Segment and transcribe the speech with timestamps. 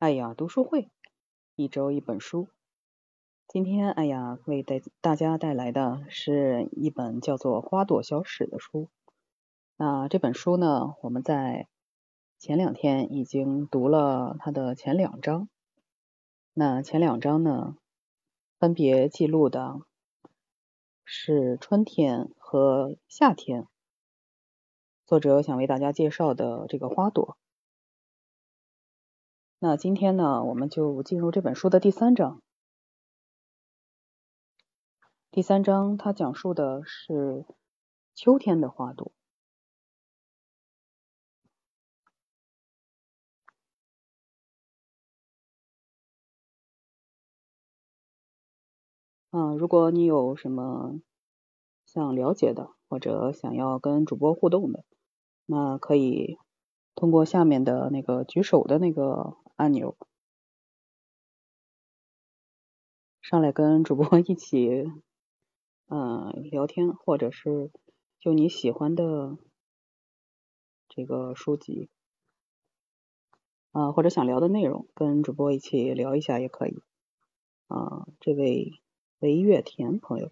[0.00, 0.92] 哎呀，读书会，
[1.56, 2.48] 一周一本书。
[3.48, 8.88] 今天，哎呀，为带大家带来的是一本叫做《花朵小史》的书。
[9.76, 11.66] 那这本书呢，我们在
[12.38, 15.48] 前两天已经读了它的前两章。
[16.54, 17.76] 那前两章呢，
[18.60, 19.80] 分别记录的
[21.04, 23.66] 是春天和夏天。
[25.06, 27.36] 作者想为大家介绍的这个花朵。
[29.60, 32.40] 那今天呢，我们就进入这本书的第三章。
[35.32, 37.44] 第三章它讲述的是
[38.14, 39.10] 秋天的花朵。
[49.32, 51.00] 嗯，如果你有什么
[51.84, 54.84] 想了解的，或者想要跟主播互动的，
[55.46, 56.38] 那可以
[56.94, 59.96] 通过下面的那个举手的那个按钮
[63.20, 64.84] 上来跟主播 一起
[65.88, 67.72] 嗯聊天，或者是
[68.20, 69.36] 就你喜欢的
[70.88, 71.90] 这个书籍
[73.72, 76.80] 啊，或者想聊的内容，跟主播一起聊一下也可以
[77.66, 78.06] 啊。
[78.20, 78.80] 这位
[79.18, 80.30] 维月田朋友，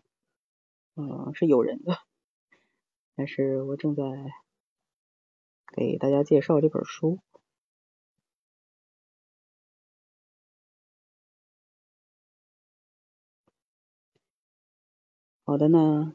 [0.95, 1.99] 嗯，是有人的，
[3.17, 4.05] 但是我正在。
[5.75, 7.19] 给大家介绍这本书。
[15.49, 16.13] 好的呢，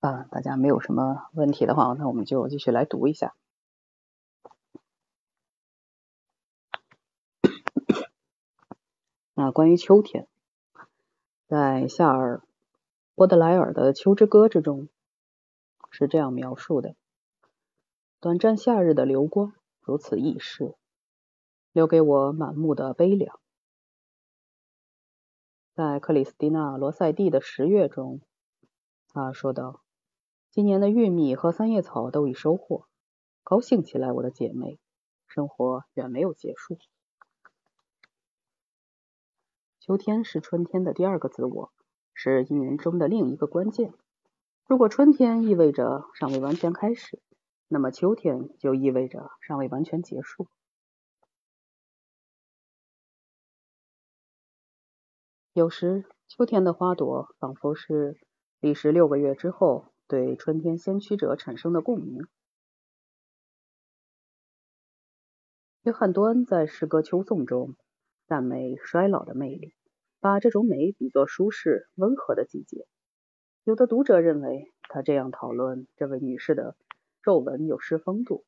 [0.00, 3.34] 啊，大家没有什么问题的话，那我们就继续来读一下。
[9.34, 10.26] 那关于秋天，
[11.46, 12.38] 在夏尔·
[13.14, 14.88] 波德莱尔的《秋之歌》之中
[15.90, 16.96] 是这样描述的。
[18.20, 19.52] 短暂夏日的流光
[19.82, 20.74] 如此易逝，
[21.72, 23.38] 留给我满目的悲凉。
[25.80, 28.20] 在克里斯蒂娜·罗塞蒂的十月中，
[29.08, 29.80] 他说道
[30.52, 32.84] ：“今年的玉米和三叶草都已收获，
[33.42, 34.78] 高兴起来，我的姐妹，
[35.26, 36.76] 生活远没有结束。
[39.78, 41.72] 秋天是春天的第二个自我，
[42.12, 43.94] 是一年中的另一个关键。
[44.66, 47.22] 如果春天意味着尚未完全开始。”
[47.72, 50.46] 那么秋天就意味着尚未完全结束。
[55.60, 58.18] 有时，秋天的花朵仿佛是
[58.60, 62.26] 历时六个月之后对春天先驱者产生的共鸣。
[65.82, 67.76] 约翰·多恩在诗歌《秋颂》中
[68.26, 69.74] 赞美衰老的魅力，
[70.18, 72.86] 把这种美比作舒适温和的季节。
[73.64, 76.74] 有的读者认为，他这样讨论这位女士的。
[77.22, 78.46] 皱纹有失风度，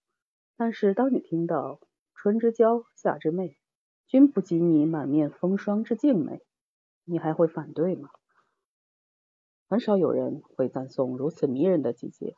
[0.57, 1.79] 但是当你听到
[2.17, 3.59] “春之娇，夏之媚，
[4.07, 6.41] 均不及你满面风霜之静美”，
[7.05, 8.11] 你还会反对吗？
[9.69, 12.37] 很少有人会赞颂如此迷人的季节。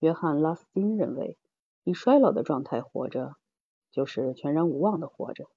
[0.00, 1.38] 约翰·拉斯金认为，
[1.84, 3.36] 以衰老的状态活着，
[3.92, 5.48] 就是全然无望的活着。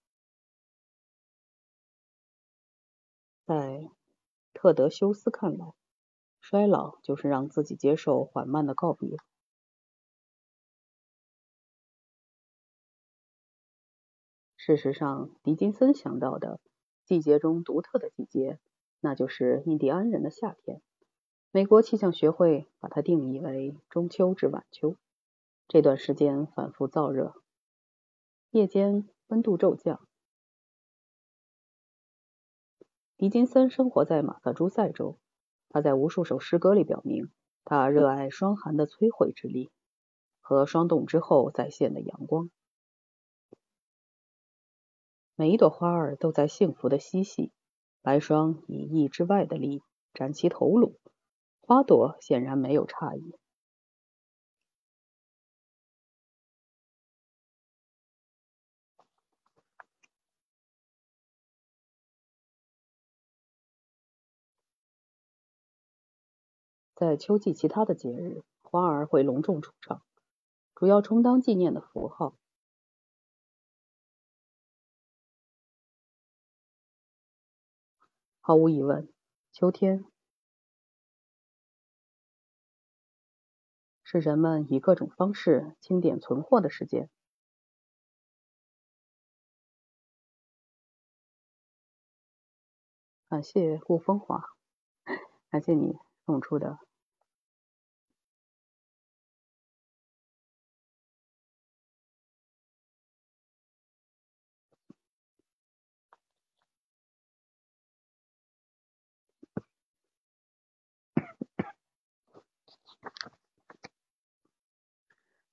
[3.45, 3.89] 在
[4.53, 5.73] 特德·休斯看来，
[6.39, 9.17] 衰老就是让自己接受缓慢的告别。
[14.55, 16.59] 事实上，狄金森想到的
[17.05, 18.59] 季节中独特的季节，
[18.99, 20.81] 那就是印第安人的夏天。
[21.51, 24.95] 美国气象学会把它定义为中秋至晚秋。
[25.67, 27.35] 这段时间反复燥热，
[28.49, 30.07] 夜间温度骤降。
[33.17, 35.17] 狄金森生活在马萨诸塞州，
[35.69, 37.31] 他在无数首诗歌里表明，
[37.63, 39.71] 他热爱霜寒的摧毁之力
[40.41, 42.49] 和霜冻之后再现的阳光。
[45.37, 47.51] 每一朵花儿都在幸福的嬉戏，
[48.01, 50.97] 白霜以翼之外的力展其头颅，
[51.59, 53.35] 花朵显然没有诧异。
[66.95, 70.01] 在秋季其他的节日，花儿会隆重出场，
[70.73, 72.37] 主要充当纪念的符号。
[78.47, 79.11] 毫无疑问，
[79.51, 80.05] 秋天
[84.03, 87.09] 是人们以各种方式清点存货的时间。
[93.27, 94.43] 感谢顾风华，
[95.49, 95.97] 感谢你
[96.27, 96.77] 送出的。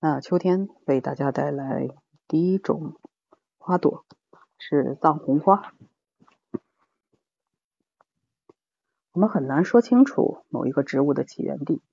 [0.04, 1.88] 那秋天为大家带来
[2.26, 2.96] 第一种
[3.56, 4.04] 花朵
[4.58, 5.72] 是藏红花。
[9.12, 11.84] 我们很难说清楚某一个植物的起源地，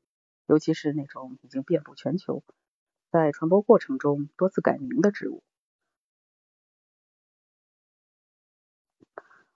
[0.48, 2.42] 尤其是那种已经遍布全球，
[3.12, 5.44] 在传播过程中多次改名的植物。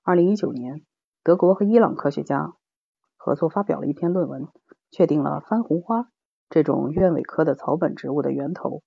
[0.03, 0.85] 二零一九年，
[1.23, 2.53] 德国和伊朗科学家
[3.15, 4.47] 合作发表了一篇论文，
[4.91, 6.12] 确定了番红花。
[6.53, 8.83] 这种鸢尾科的草本植物的源头，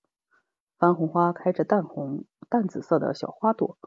[0.77, 3.77] 番红花开着淡红、淡紫色的小花朵，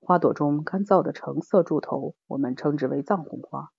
[0.00, 3.70] 花朵中干燥的橙色柱头，我们称之为藏红花。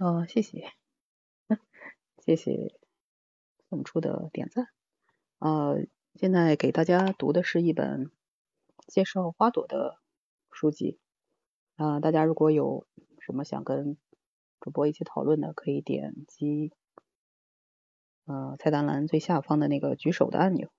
[0.00, 0.72] 哦，谢谢，
[2.24, 2.76] 谢谢
[3.68, 4.68] 送出的点赞。
[5.40, 5.78] 呃，
[6.14, 8.12] 现在给大家读的是一本
[8.86, 10.03] 介绍花朵的。
[10.54, 10.98] 书籍
[11.76, 12.86] 啊，大家如果有
[13.18, 13.98] 什么想跟
[14.60, 16.72] 主播一起讨论的，可以点击
[18.24, 20.70] 呃菜单栏最下方的那个举手的按钮。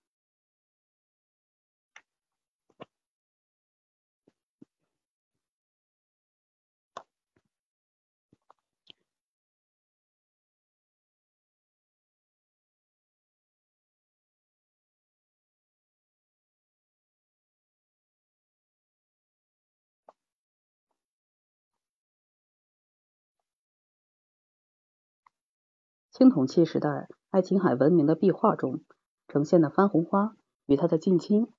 [26.18, 28.80] 青铜器时代，爱琴海文明的壁画中
[29.28, 31.52] 呈现的番红花与它的近亲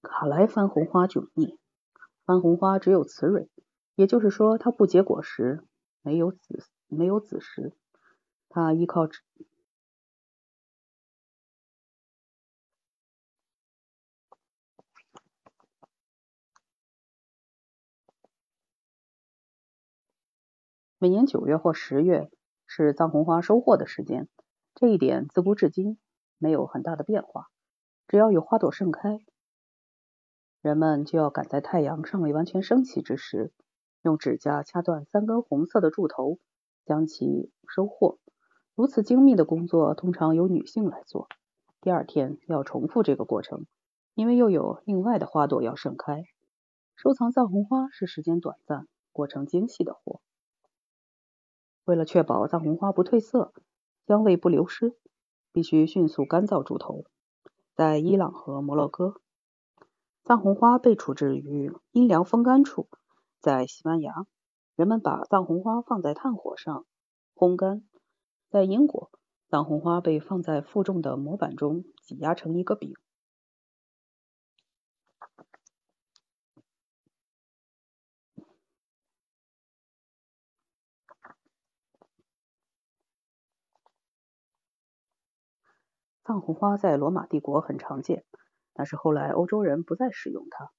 [0.00, 1.58] 卡莱番红花迥异。
[2.24, 3.50] 番红花只有雌蕊，
[3.94, 5.62] 也就是说它不结果实，
[6.00, 7.74] 没有子没有子实。
[8.48, 9.06] 它依靠
[20.98, 22.30] 每年九月或十月。
[22.74, 24.28] 是藏红花收获的时间，
[24.74, 25.98] 这一点自古至今
[26.38, 27.50] 没有很大的变化。
[28.08, 29.20] 只要有花朵盛开，
[30.62, 33.52] 人们就要赶在太阳尚未完全升起之时，
[34.00, 36.38] 用指甲掐断三根红色的柱头，
[36.86, 38.18] 将其收获。
[38.74, 41.28] 如此精密的工作通常由女性来做。
[41.82, 43.66] 第二天要重复这个过程，
[44.14, 46.24] 因为又有另外的花朵要盛开。
[46.96, 50.22] 收藏藏红花是时间短暂、过程精细的活。
[51.84, 53.52] 为了确保藏红花不褪色、
[54.06, 54.96] 香味不流失，
[55.52, 57.04] 必须迅速干燥柱头。
[57.74, 59.16] 在伊朗和摩洛哥，
[60.22, 62.88] 藏红花被处置于阴凉风干处；
[63.40, 64.26] 在西班牙，
[64.76, 66.86] 人们把藏红花放在炭火上
[67.34, 67.82] 烘干；
[68.48, 69.10] 在英国，
[69.48, 72.94] 藏红花被放在负重的模板中挤压成一个饼。
[86.24, 88.24] 藏红花在罗马帝国很常见，
[88.72, 90.70] 但是后来欧洲人不再使用它。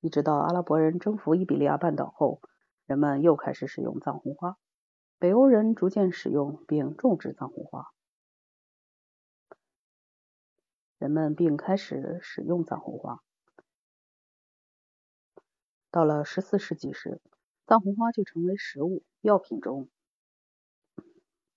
[0.00, 2.40] 一直到阿拉伯人征服伊比利亚半岛后，
[2.86, 4.56] 人们又开始使用藏红花。
[5.18, 7.88] 北欧人逐渐使用并种植藏红花，
[10.96, 13.20] 人们并开始使用藏红花。
[15.90, 17.20] 到了十四世纪时，
[17.66, 19.88] 藏红花就成为食物药品中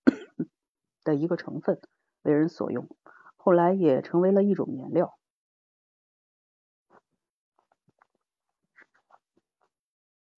[1.04, 1.80] 的一个成分，
[2.22, 2.88] 为人所用。
[3.36, 5.18] 后来也成为了一种颜料。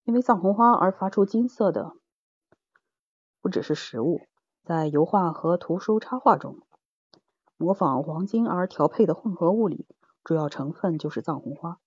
[0.05, 1.93] 因为藏红花而发出金色的，
[3.41, 4.21] 不只是食物，
[4.63, 6.59] 在油画和图书插画中，
[7.57, 9.87] 模仿黄金而调配的混合物里，
[10.23, 11.81] 主要成分就是藏红花。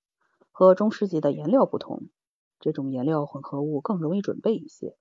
[0.52, 2.10] 和中世纪的颜料不同，
[2.60, 4.98] 这种颜料混合物更容易准备一些。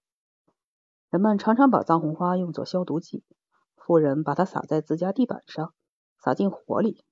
[1.09, 3.25] 人们常常把藏红花用作消毒剂，
[3.87, 5.73] 富人把它撒在自家地板上。
[6.19, 7.05] 撒进火里，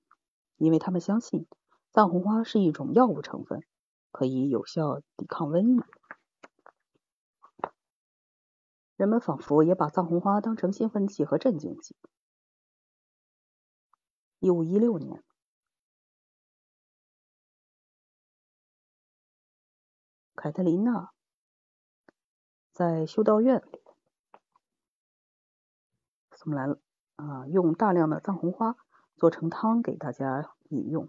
[0.56, 1.46] 因为他们相信
[1.92, 3.62] 藏红花是一种药物成分，
[4.10, 5.84] 可以有效抵抗瘟疫。
[8.96, 11.94] 人们仿佛也把藏红花当成兴奋剂和镇静剂。
[14.40, 15.22] 一五一六年，
[20.34, 21.12] 凯特琳娜
[22.72, 23.83] 在修道院里
[26.44, 26.78] 我们来了
[27.16, 28.76] 啊，用大量的藏红花。
[29.16, 31.08] 做成汤给大家饮用。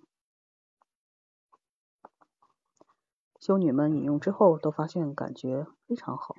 [3.40, 6.36] 修女们饮用之后都发现感觉非常好。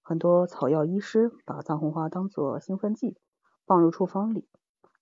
[0.00, 3.18] 很多草药医师把藏红花当做兴奋剂
[3.66, 4.48] 放入处方里，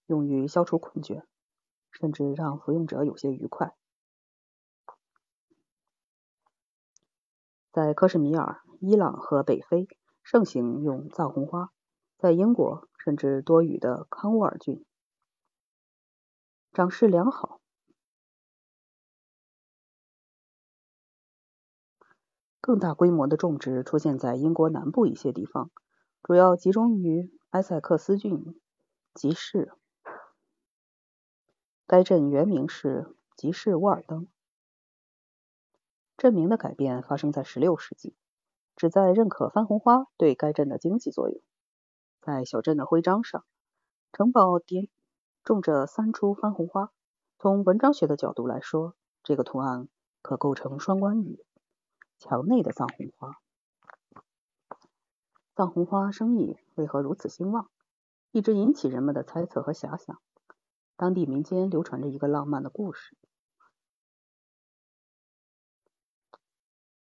[0.06, 1.22] 用于消除困倦，
[1.92, 3.76] 甚至让服用者有些愉快。
[7.70, 9.86] 在克什米尔、伊朗和北非
[10.24, 11.72] 盛行用藏红花，
[12.20, 14.84] 在英国甚至多雨的康沃尔郡，
[16.70, 17.62] 长势良好。
[22.60, 25.70] 更大规模的种植出现在英国南部一些地方，
[26.22, 28.60] 主要集中于埃塞克斯郡
[29.14, 29.72] 集市。
[31.86, 34.28] 该镇原名是集市沃尔登。
[36.18, 38.14] 镇名的改变发生在16世纪，
[38.76, 41.40] 旨在认可番红花对该镇的经济作用。
[42.30, 43.44] 在小镇的徽章上，
[44.12, 44.88] 城堡顶
[45.42, 46.92] 种着三株番红花。
[47.40, 48.94] 从文章学的角度来说，
[49.24, 49.88] 这个图案
[50.22, 51.44] 可构成双关语。
[52.20, 53.32] 墙内的藏红花，
[55.56, 57.68] 藏红花生意为何如此兴旺，
[58.30, 60.22] 一直引起人们的猜测和遐想。
[60.96, 63.16] 当地民间流传着一个浪漫的故事：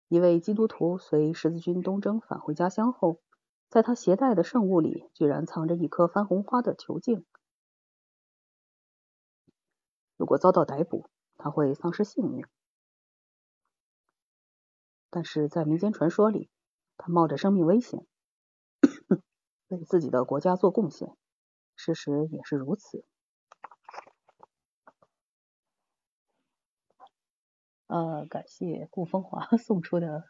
[0.07, 3.19] 一位基督徒随十字军东征返回家乡后，
[3.75, 7.25] 在他携带的圣物里居然藏着一颗番红花的球茎。
[10.15, 12.47] 如果遭到逮捕，他会丧失性命。
[15.09, 16.49] 但是在民间传说里，
[16.95, 18.07] 他冒着生命危险
[19.67, 21.13] 为自己的国家做贡献。
[21.75, 23.05] 事实也是如此。
[27.87, 30.29] 呃，感谢顾风华 送出的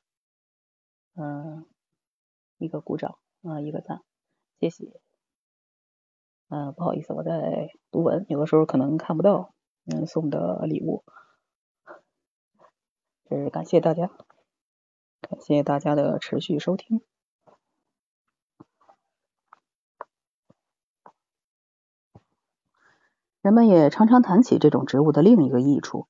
[1.14, 1.70] 嗯
[2.58, 4.02] 一个鼓掌啊一个赞，
[4.60, 5.00] 谢谢。
[6.50, 11.04] 嗯，不好意思，我在读文，有的时候可能看不到您送的礼物，
[13.30, 14.10] 是感谢大家。
[15.22, 17.02] 感谢大家的持续收听。
[23.42, 26.08] 人们也常常谈起这种植物的另一个益处，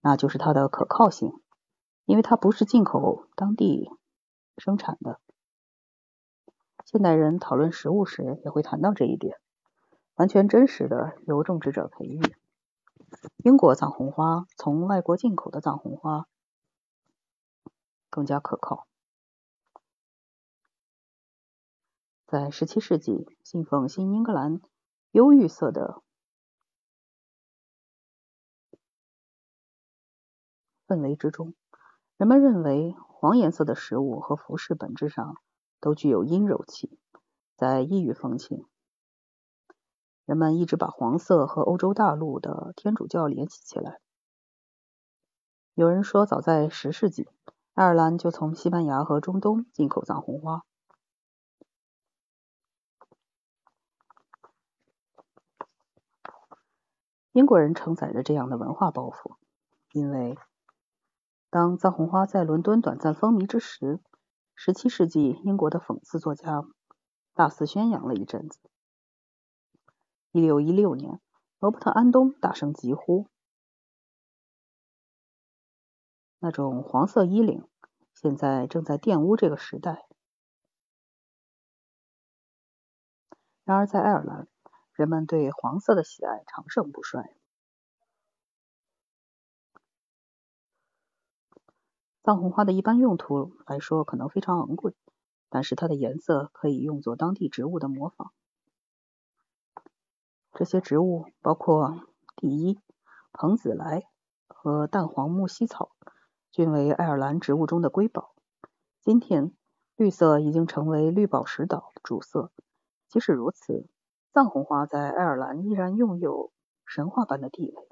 [0.00, 1.32] 那就是它的可靠性，
[2.04, 3.90] 因为它不是进口，当地
[4.58, 5.20] 生产的。
[6.90, 9.38] 现代人讨论食物时也会谈到这一点，
[10.14, 12.18] 完全真实的由种植者培育。
[13.44, 16.26] 英国藏红花从外国进口的藏红花。
[18.08, 18.86] 更加可靠。
[22.26, 24.62] 在17世纪，信奉新英格兰
[25.10, 26.02] 忧郁色的
[30.86, 31.52] 氛围之中，
[32.16, 35.36] 人们认为黄颜色的食物和服饰本质上
[35.80, 36.98] 都具有阴柔气，
[37.56, 38.66] 在异域风情。
[40.24, 44.00] 人们一直把黄色和欧洲大陆的天主教联系起来。
[45.74, 47.28] 有人说，早在10世纪。
[47.74, 50.64] 爱尔兰就从西班牙和中东进口藏红花。
[57.30, 59.36] 英国人承载着这样的文化包袱，
[59.92, 60.36] 因为
[61.50, 64.00] 当藏红花在伦敦短暂风靡之时
[64.58, 66.64] ，17世纪英国的讽刺作家
[67.32, 68.58] 大肆宣扬了一阵子。
[70.32, 71.20] 1616年，
[71.60, 73.26] 罗伯特·安东大声疾呼。
[76.40, 77.66] 那种黄色衣领，
[78.14, 80.06] 现在正在玷污这个时代。
[83.64, 84.48] 然而，在爱尔兰，
[84.92, 87.37] 人们对黄色的喜爱长盛不衰。
[92.28, 94.94] 藏红花的一般用途来说，可能非常昂贵，
[95.48, 98.32] 但是它的颜色可以用作当地植物的模仿。
[100.52, 102.06] 这些植物包括
[102.36, 102.78] 第一
[103.32, 104.02] 蓬子莱
[104.46, 105.92] 和淡黄木犀草。
[106.50, 108.34] 均为爱尔兰植物中的瑰宝。
[109.00, 109.54] 今天，
[109.96, 112.52] 绿色已经成为绿宝石岛主色。
[113.08, 113.88] 即使如此，
[114.34, 116.52] 藏红花在爱尔兰依然拥有
[116.84, 117.88] 神话般的地位。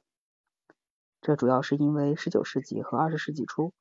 [1.22, 3.72] 这主要是因为19世纪和20世纪初，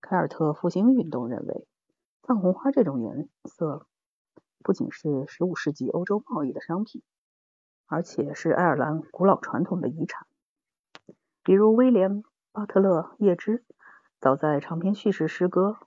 [0.00, 1.66] 凯尔特复兴运动认为，
[2.22, 3.86] 藏红花这种颜色
[4.62, 7.02] 不仅是15世纪欧洲贸易的商品，
[7.86, 10.26] 而且是爱尔兰古老传统的遗产。
[11.42, 13.64] 比如威廉·巴特勒·叶芝。
[14.22, 15.78] 早在长篇叙事诗歌，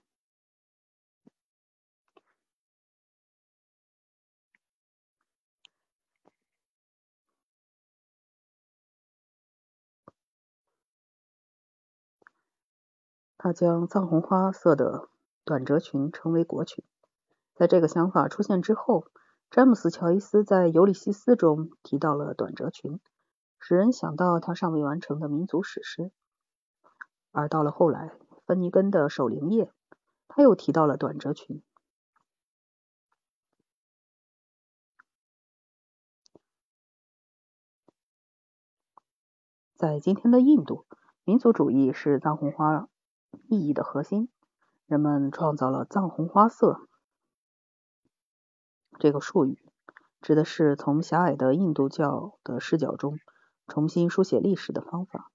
[13.44, 15.10] 他将藏红花色的
[15.44, 16.82] 短褶裙称为国裙。
[17.54, 19.08] 在这个想法出现之后，
[19.52, 23.02] 詹姆斯·乔伊斯在《尤利西斯》中提到了短褶裙，
[23.60, 26.10] 使人想到他尚未完成的民族史诗。
[27.34, 28.14] 而到了后来，
[28.46, 29.66] 芬尼根的《守灵夜》，
[30.30, 31.62] 他又提到了短褶裙。
[39.76, 40.86] 在今天的印度，
[41.26, 42.88] 民族主义是藏红花
[43.50, 44.30] 意义的核心。
[44.86, 46.88] 人们创造了“藏红花色”
[49.00, 49.58] 这个术语，
[50.22, 53.18] 指的是从狭隘的印度教的视角中
[53.68, 55.32] 重新书写历史的方法。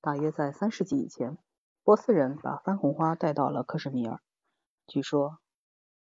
[0.00, 1.38] 大约在三世纪以前，
[1.84, 4.20] 波斯人把番红花带到了克什米尔。
[4.88, 5.38] 据说，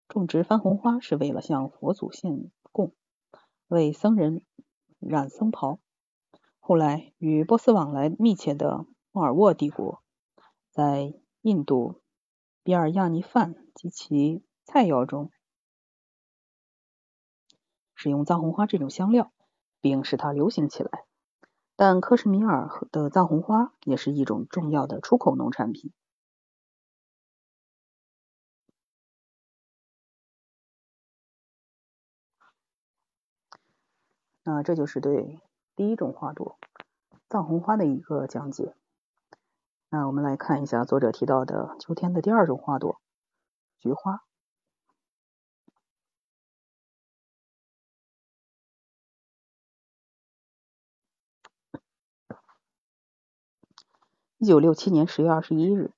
[0.09, 2.95] 种植番红花是为了向佛祖献供，
[3.69, 4.45] 为僧人
[4.99, 5.81] 染僧袍。
[6.69, 10.03] 后来，与波斯往来密切的莫尔沃帝国，
[10.73, 12.03] 在印度
[12.65, 15.31] 比尔亚尼饭及其菜肴中
[17.95, 19.33] 使用藏红花这种香料，
[19.81, 21.05] 并使它流行起来。
[21.77, 25.93] 但克什米尔的藏红花也是一种重要的出口农产品。
[34.43, 35.39] 那这就是对
[35.77, 36.59] 第一种花朵
[37.29, 38.75] 藏红花的一个讲解。
[39.91, 42.99] 那我们来看一下作者提到的秋天的第二种花朵——
[43.79, 44.23] 菊花。
[54.39, 55.93] 一九六七年十月二十一日，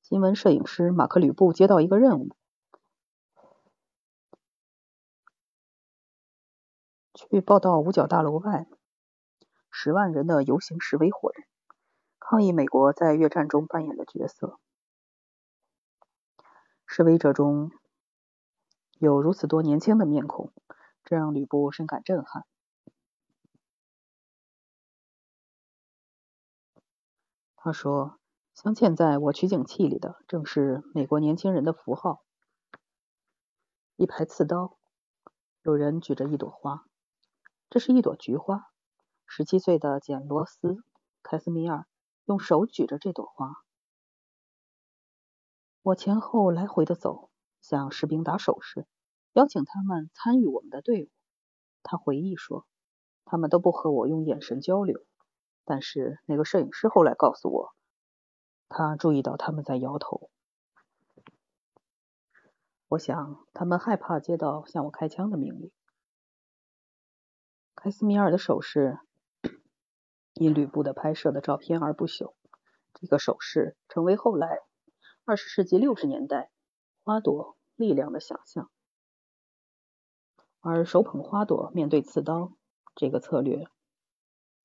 [0.00, 2.34] 新闻摄影师马克吕布接到一个任务，
[7.14, 8.66] 去报道五角大楼外
[9.72, 11.42] 十万人的游行示威活动，
[12.20, 14.60] 抗议美国在越战中扮演的角色。
[16.86, 17.72] 示威者中
[18.98, 20.52] 有如此多年轻的面孔，
[21.02, 22.44] 这让吕布深感震撼。
[27.56, 28.18] 他说
[28.54, 32.22] ：“镶嵌在我取景器里的，正是美国年轻人的符号——
[33.96, 34.76] 一排刺刀。
[35.62, 36.84] 有人举着一朵花，
[37.70, 38.71] 这是一朵菊花。
[39.34, 40.68] 十七岁的简·罗斯·
[41.22, 41.86] 凯斯米尔
[42.26, 43.54] 用手举着这朵花。
[45.80, 47.30] 我前后来回的走，
[47.62, 48.86] 向士兵打手势，
[49.32, 51.08] 邀请他们参与我们的队伍。”
[51.82, 52.66] 他回忆说
[53.24, 55.02] ：“他们都不和我用眼神交流。”
[55.64, 57.74] 但是那个摄影师后来告诉我，
[58.68, 60.28] 他注意到他们在摇头。
[62.88, 65.72] 我想他们害怕接到向我开枪的命令。
[67.74, 68.98] 凯斯米尔的手势
[70.34, 72.34] 因吕布的拍摄的照片而不朽。
[72.94, 74.58] 这个手势成为后来
[75.24, 76.50] 二十世纪六十年代
[77.02, 78.70] 花朵力量的想象。
[80.60, 82.52] 而手捧花朵面对刺刀
[82.94, 83.66] 这个策略。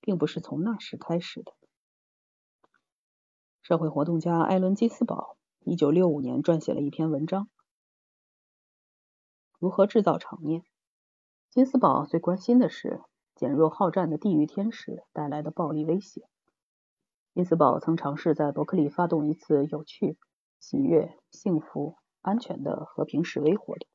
[0.08, 1.54] 并不是从那时开始的。
[3.62, 7.44] 社会活动家艾伦·金斯堡一九六五年撰写了一篇文章
[9.60, 10.62] 《如何制造场面》。
[11.50, 13.02] 金斯堡最关心的是
[13.38, 16.28] 减弱好战的地狱天使带来的暴力威胁。
[17.34, 20.18] 因斯堡曾尝试在伯克利发动一次有趣、
[20.60, 23.88] 喜悦、幸福、安全的和平示威活动。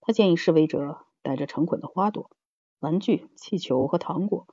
[0.00, 2.30] 他建议示威者带着成捆的花朵。
[2.80, 4.46] 玩具、气球和糖果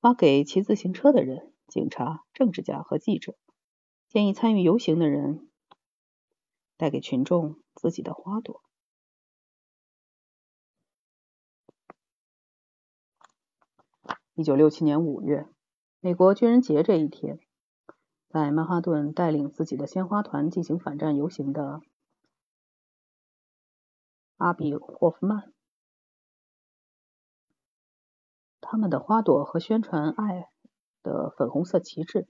[0.00, 3.36] 发给骑自行车的人、警察、政治家和记者。
[4.08, 5.48] 建议参与游行的人
[6.76, 8.62] 带给群众自己的花朵。
[14.34, 15.46] 一九六七年五月，
[16.00, 17.38] 美国军人节这一天，
[18.30, 21.82] 在曼哈顿带领自己的鲜花团进行反战游行的
[24.38, 25.52] 阿比·霍夫曼。
[28.62, 30.48] 他们的花朵和宣传爱
[31.02, 32.26] 的粉红色旗帜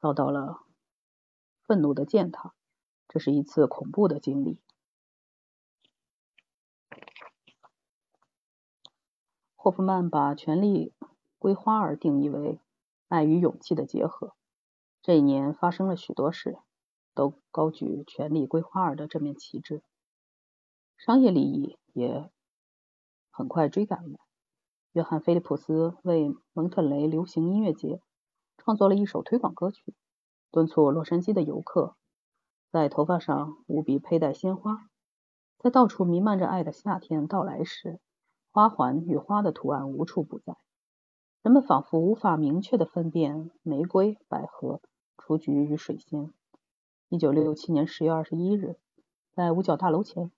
[0.00, 0.64] 遭到了
[1.62, 2.56] 愤怒的践踏，
[3.06, 4.58] 这是一次恐怖的经历。
[9.54, 10.92] 霍夫曼把权力
[11.46, 12.58] 归花儿定义为
[13.06, 14.34] 爱与勇气的结合。
[15.00, 16.58] 这一年发生了许多事，
[17.14, 19.84] 都高举权力归花儿的这面旗帜。
[20.96, 22.28] 商业利益也
[23.30, 24.18] 很快追赶了。
[24.90, 28.00] 约翰·菲利普斯为蒙特雷流行音乐节
[28.58, 29.94] 创作了一首推广歌曲，
[30.50, 31.94] 敦促洛杉矶的游客
[32.72, 34.88] 在头发上务必佩戴鲜花。
[35.58, 38.00] 在到处弥漫着爱的夏天到来时，
[38.50, 40.56] 花环与花的图案无处不在。
[41.46, 44.80] 人们仿佛无法明确地分辨玫瑰、百合、
[45.16, 46.32] 雏菊与水仙。
[47.08, 48.74] 一九六七年十月二十一日，
[49.32, 50.32] 在五角大楼前，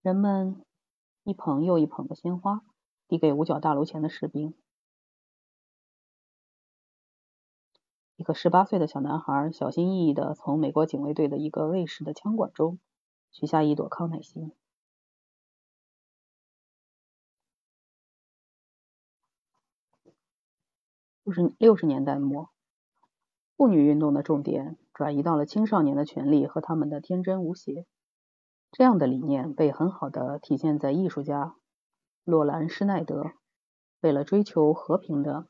[0.00, 0.60] 人们
[1.22, 2.64] 一捧又一捧的鲜花。
[3.06, 4.52] 递给五角大楼前的士兵。
[8.16, 12.80] 一个十八岁的小男孩小心翼翼地从美国警卫队的一个卫士的枪管中
[13.30, 14.50] 取下一朵康乃馨。
[21.24, 22.50] 六十六十年代末，
[23.56, 27.86] 妇女运动的重点转移到了青少年的权利和他们的天真无邪。
[28.72, 31.54] 这样的理念被很好的体现在艺术家
[32.24, 33.32] 洛兰·施耐德
[34.00, 35.46] 为了追求和平的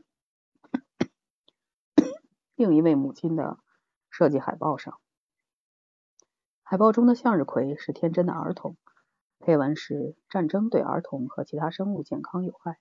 [2.54, 3.58] 另一位母亲的
[4.10, 4.98] 设计海报上。
[6.62, 8.76] 海报中的向日葵是天真的儿童，
[9.38, 12.78] 配文是“战争对儿童和其他生物健康有害”。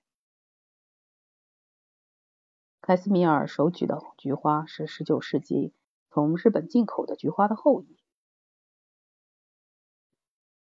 [2.82, 5.72] 凯斯米尔手举的菊花是19世纪
[6.10, 7.96] 从日本进口的菊花的后裔。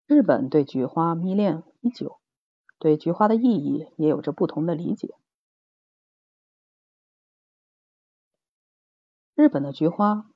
[0.07, 2.19] 日本对菊花迷恋已久，
[2.79, 5.13] 对菊花的意义也有着不同的理解。
[9.35, 10.31] 日本的菊花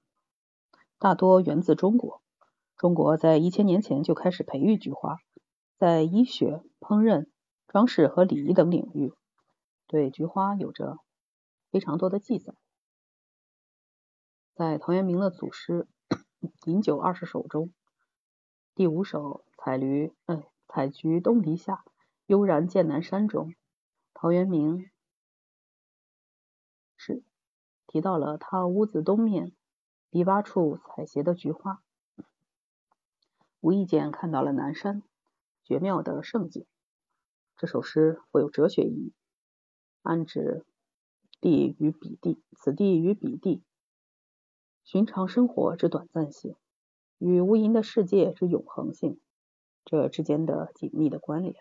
[0.99, 2.21] 大多源自中国，
[2.77, 5.17] 中国在一千年前就开始培育菊花，
[5.79, 7.25] 在医学、烹饪、
[7.67, 9.12] 装饰和礼仪等领域，
[9.88, 10.99] 对菊花有着
[11.73, 12.53] 非常多的记载。
[14.53, 15.88] 在陶渊明的祖诗
[16.65, 17.73] 《饮酒二十首》中，
[18.75, 19.43] 第五首。
[19.65, 21.86] 采驴，嗯，采菊东篱下，
[22.25, 23.55] 悠然见南山中。
[24.13, 24.91] 陶渊明
[26.97, 27.23] 是
[27.88, 29.55] 提到了他屋子东面
[30.09, 31.81] 篱笆处采撷的菊花，
[33.62, 35.01] 无意间看到了南山
[35.63, 36.65] 绝妙的胜景。
[37.55, 39.13] 这首诗富有哲学意义，
[40.01, 40.65] 暗指
[41.43, 43.62] 地与彼地，此地与彼地，
[44.86, 46.56] 寻常生活之短暂性，
[47.17, 49.19] 与无垠的世界之永恒性。
[49.84, 51.56] 这之间的紧密的关联。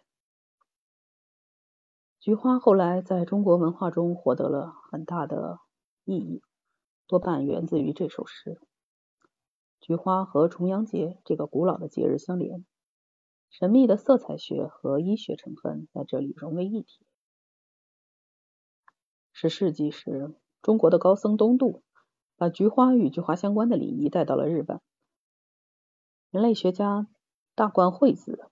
[2.20, 5.58] 菊花后来在中国文化中获得了很大的
[6.04, 6.40] 意义，
[7.08, 8.60] 多半源自于这首诗。
[9.80, 12.64] 菊花和重阳节这个古老的节日相连，
[13.50, 17.04] 神秘的色彩学和医学成分在这里融为一体。
[19.32, 21.82] 十世纪时，中国的高僧东渡，
[22.36, 24.80] 把菊花与菊花相关的礼仪带到了日本。
[26.30, 27.08] 人类学家。
[27.54, 28.48] 大冠惠子、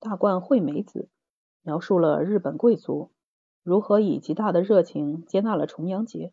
[0.00, 1.10] 大冠惠美子
[1.60, 3.12] 描述了日本贵族
[3.62, 6.32] 如何以极大的热情接纳了重阳节。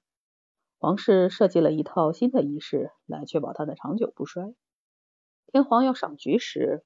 [0.80, 4.56] 皇室设计了一套新的仪式来确保它的长久不衰。
[5.48, 6.86] 天皇要赏菊时，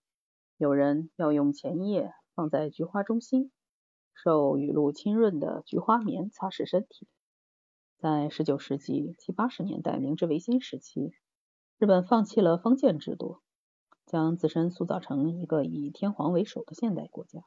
[0.57, 3.51] 有人要用前叶放在菊花中心，
[4.23, 7.07] 受雨露浸润的菊花棉擦拭身体。
[7.97, 11.13] 在19世纪七八十年代明治维新时期，
[11.77, 13.39] 日本放弃了封建制度。
[14.05, 17.43] 将自身塑造成一个以天皇为首的现代国家，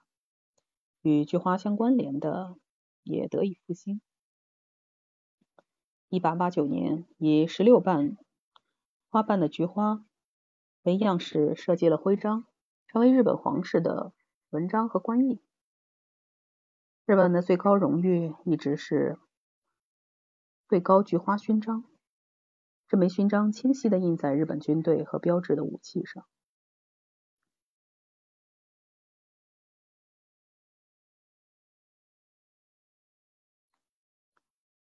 [1.01, 2.55] 与菊花相关联的
[3.03, 4.01] 也得以复兴。
[6.09, 8.17] 一八八九年，以十六瓣
[9.09, 10.05] 花瓣的菊花
[10.83, 12.45] 为样式设计了徽章，
[12.87, 14.13] 成为日本皇室的
[14.51, 15.41] 文章和官印。
[17.13, 19.19] 日本的最高荣誉一直是
[20.67, 21.85] 最高菊花勋章，
[22.89, 26.27] 这枚勋章清晰地印在日本军队和标志的武器上。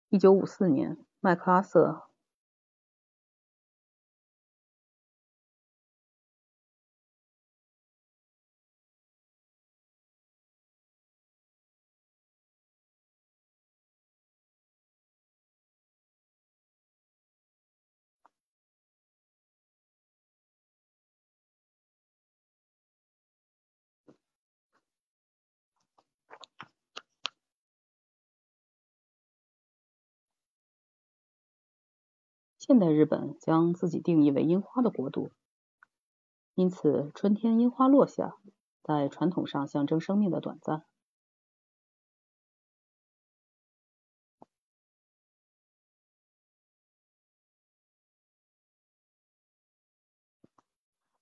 [0.08, 2.10] 一九五四年，麦克阿瑟。
[32.66, 35.30] 现代日本将自己定义为樱花的国度，
[36.56, 38.34] 因此春天樱花落下，
[38.82, 40.84] 在传统上象征生命的短暂。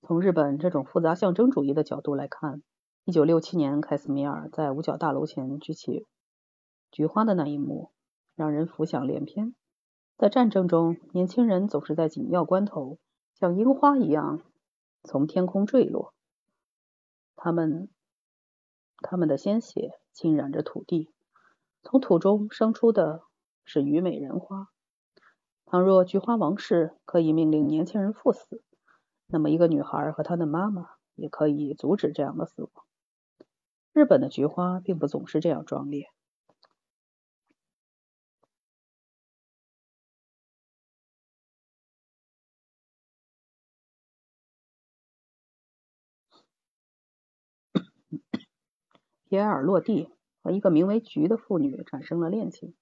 [0.00, 2.62] 从日本这种复杂象征主义的角度来看，
[3.04, 6.07] 一九六七年凯斯米尔在五角大楼前举起
[6.90, 7.92] 菊花的那一幕，
[8.35, 9.54] 让人浮想联翩。
[10.16, 12.98] 在战争中，年轻人总是在紧要关头
[13.35, 14.42] 像樱花一样
[15.03, 16.14] 从天空坠落，
[17.35, 17.90] 他们
[18.98, 21.11] 他们的鲜血浸染着土地，
[21.83, 23.22] 从土中生出的
[23.64, 24.68] 是虞美人花。
[25.66, 28.62] 倘若菊花王室可以命令年轻人赴死，
[29.27, 32.70] 那么一个女孩和她的妈妈也可以阻止这样的死亡。
[33.92, 36.07] 日本的菊花并不总是这样壮烈。
[49.35, 50.09] 皮埃尔落地
[50.44, 52.73] 和一个名为菊的妇女产生了恋情，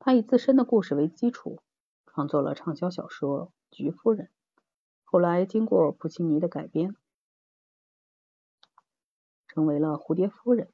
[0.00, 1.62] 他以自身的故事为基础，
[2.06, 4.26] 创作了畅销小说《菊夫人》，
[5.04, 6.96] 后来经过普契尼的改编，
[9.46, 10.66] 成为了《蝴蝶夫人》。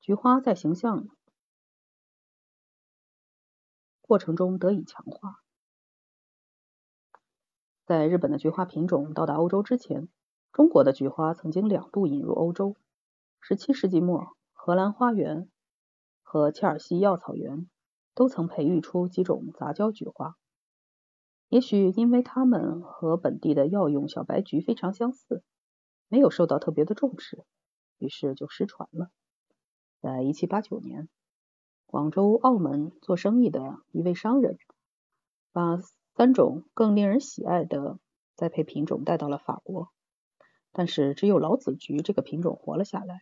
[0.00, 1.06] 菊花在形象
[4.00, 5.42] 过程中得以强化。
[7.84, 10.08] 在日本的菊花品种到达欧洲之前，
[10.50, 12.74] 中国的菊花曾经两度引入欧洲。
[13.46, 15.50] 17世纪末，荷兰花园
[16.22, 17.68] 和切尔西药草园
[18.14, 20.36] 都曾培育出几种杂交菊花。
[21.50, 25.42] 也许因为它们和本地的药用小白菊非常相似，
[26.08, 27.44] 没有受到特别的重视，
[27.98, 29.10] 于是就失传了。
[30.00, 31.10] 在1789年，
[31.84, 34.56] 广州、澳门做生意的一位商人
[35.52, 35.78] 把
[36.14, 37.98] 三种更令人喜爱的
[38.36, 39.90] 栽培品种带到了法国。
[40.72, 43.20] 但是只有老子菊这个品种活了下来，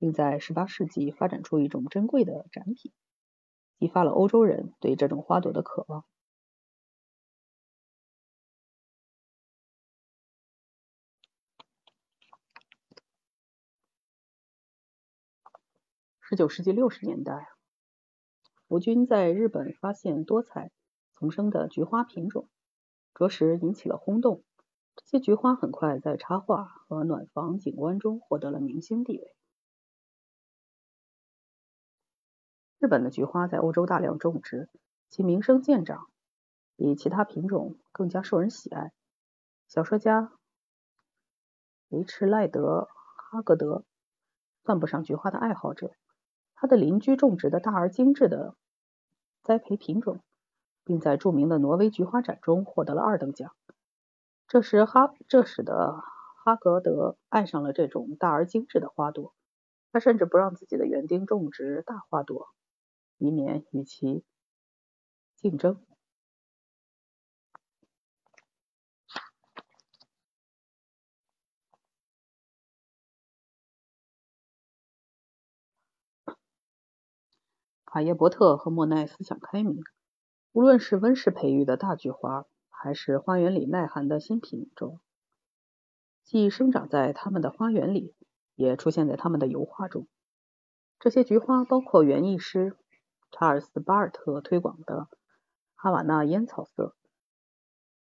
[0.00, 2.90] 并在18世纪发展出一种珍贵的展品，
[3.78, 6.06] 激发了欧洲人对这种花朵的渴望。
[16.30, 17.48] 19世纪60年代，
[18.66, 20.70] 福军在日本发现多彩
[21.12, 22.48] 丛生的菊花品种，
[23.12, 24.42] 着实引起了轰动。
[24.96, 29.34] 这些菊花很快在插画和暖房景观中获得了明星地位。
[32.80, 34.70] 日本的菊花在欧洲大量种植，
[35.10, 36.08] 其名声渐长，
[36.76, 38.90] 比其他品种更加受人喜爱。
[39.68, 40.32] 小说家
[41.90, 43.84] 维持赖德哈格德
[44.64, 45.92] 算不上菊花的爱好者，
[46.54, 48.56] 他的邻居种植的大而精致的
[49.42, 50.22] 栽培品种，
[50.82, 53.52] 并在著名的挪威菊花展中获得了二等奖。
[54.48, 56.02] 这时哈，这使得
[56.42, 59.34] 哈格德爱上了这种大而精致的花朵。
[59.92, 62.48] 他甚至不让自己的园丁种植大花朵，
[63.20, 64.24] 以免与其
[65.36, 65.80] 竞争。
[77.84, 79.80] 卡耶伯特和莫奈思想开明，
[80.50, 82.46] 无论是温室培育的大菊花。
[82.82, 85.00] 还是花园里耐寒的新品种，
[86.24, 88.14] 既生长在他们的花园里，
[88.54, 90.08] 也出现在他们的油画中。
[90.98, 92.78] 这些菊花包括园艺师
[93.30, 95.08] 查尔斯·巴尔特推广的
[95.74, 96.94] 哈瓦那烟草色、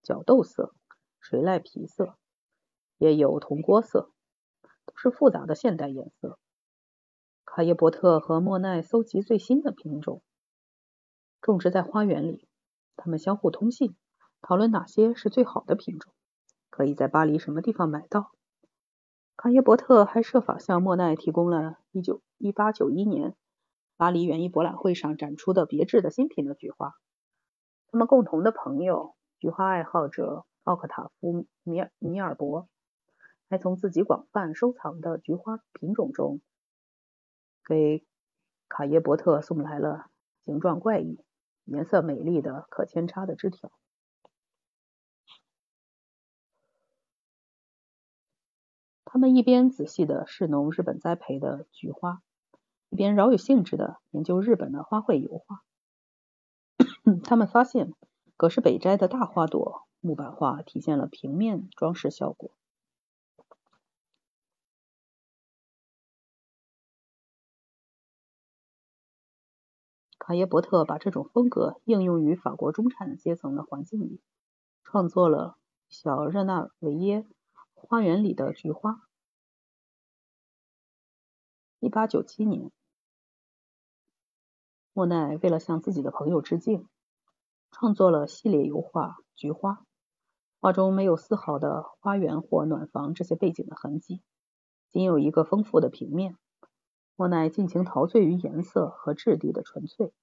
[0.03, 0.73] 角豆色、
[1.19, 2.17] 水濑皮色，
[2.97, 4.11] 也有铜锅色，
[4.85, 6.37] 都是复杂的现代颜色。
[7.45, 10.21] 卡耶伯特和莫奈搜集最新的品种，
[11.41, 12.47] 种植在花园里，
[12.95, 13.95] 他们相互通信。
[14.41, 16.11] 讨论哪些是最好的品种，
[16.69, 18.31] 可以在巴黎什么地方买到。
[19.37, 21.77] 卡耶伯特还设法向莫奈提供了
[22.39, 23.35] 1891年
[24.03, 26.93] 巴黎园艺博览会上展出的别致的新品的菊花。
[27.87, 32.67] 他们共同的朋友菊花爱好者奥克塔夫米尔米尔伯，
[33.49, 36.41] 还从自己广泛收藏的菊花品种中，
[37.63, 38.05] 给
[38.67, 40.07] 卡耶伯特送来了
[40.43, 41.23] 形状怪异、
[41.63, 43.71] 颜色美丽的可扦插的枝条。
[49.05, 52.21] 他们一边仔细地试弄日本栽培的菊花，
[52.93, 55.63] 一边饶有兴致的研究日本的花卉油画。
[57.25, 57.91] 他们发现，
[58.37, 62.51] 葛饰北斋的大花朵木板画体现了平面装饰效果。
[70.19, 74.21] 卡耶伯特把这种风格应用于法国中产阶层的环境里，
[74.83, 75.57] 创作了
[75.89, 77.25] 小热那维耶。
[77.73, 79.01] 花园里的菊花。
[81.79, 82.71] 一八九七年，
[84.93, 86.87] 莫奈为了向自己的朋友致敬，
[87.71, 89.71] 创作了系列油画《菊花》。
[90.59, 94.21] 画中没有丝毫的花园或暖房这些背景的痕迹，
[94.89, 96.37] 仅有一个丰富的平面。
[97.15, 100.13] 莫奈尽情陶醉于颜色和质地的纯粹。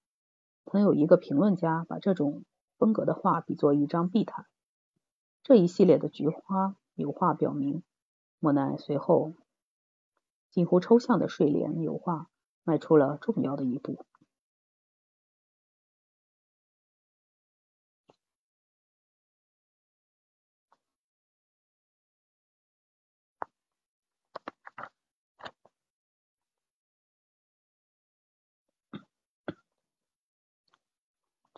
[0.64, 2.44] 曾有一个评论家把这种
[2.78, 4.46] 风格的画比作一张地毯。
[5.42, 6.76] 这一系列的菊花。
[6.96, 7.82] 油画表明，
[8.40, 9.32] 莫奈随后
[10.50, 12.28] 近乎抽象的睡莲油画
[12.62, 14.04] 迈出了重要的一步。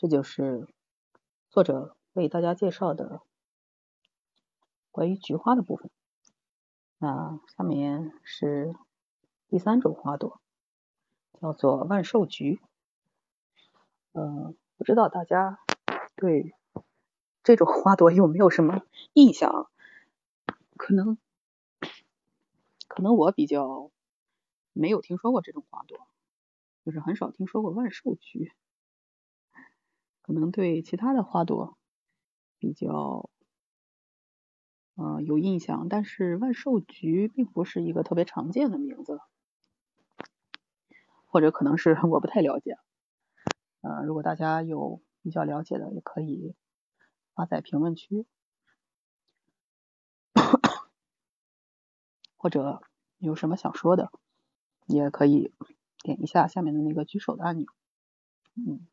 [0.03, 0.67] 这就是
[1.49, 3.23] 作者为大家介绍的。
[4.91, 5.93] 关于菊花的部分，
[6.99, 8.75] 那下面是
[9.47, 10.41] 第三种花朵，
[11.41, 12.61] 叫做万寿菊。
[14.11, 15.61] 嗯，不知道大家
[16.17, 16.53] 对
[17.45, 19.71] 这种花朵有没有什么印象？
[20.77, 21.17] 可能
[22.89, 23.93] 可能我比较
[24.73, 26.09] 没有听说过这种花朵，
[26.85, 28.53] 就是很少听说过万寿菊。
[30.23, 31.77] 可能对其他的花朵
[32.59, 33.29] 比较
[34.97, 39.19] 呃有印象，但是万寿菊并不是一个特别常见的名字，
[41.27, 42.77] 或者可能是 我不太了解。
[43.83, 46.55] 呃，如果大家有比较了解的，也可以
[47.35, 48.27] 发在评论区，
[52.37, 52.83] 或者
[53.19, 54.11] 有什么想说的，
[54.87, 55.53] 也可以
[56.03, 57.67] 点一下下面的那个举手的按钮。
[58.57, 58.87] 嗯。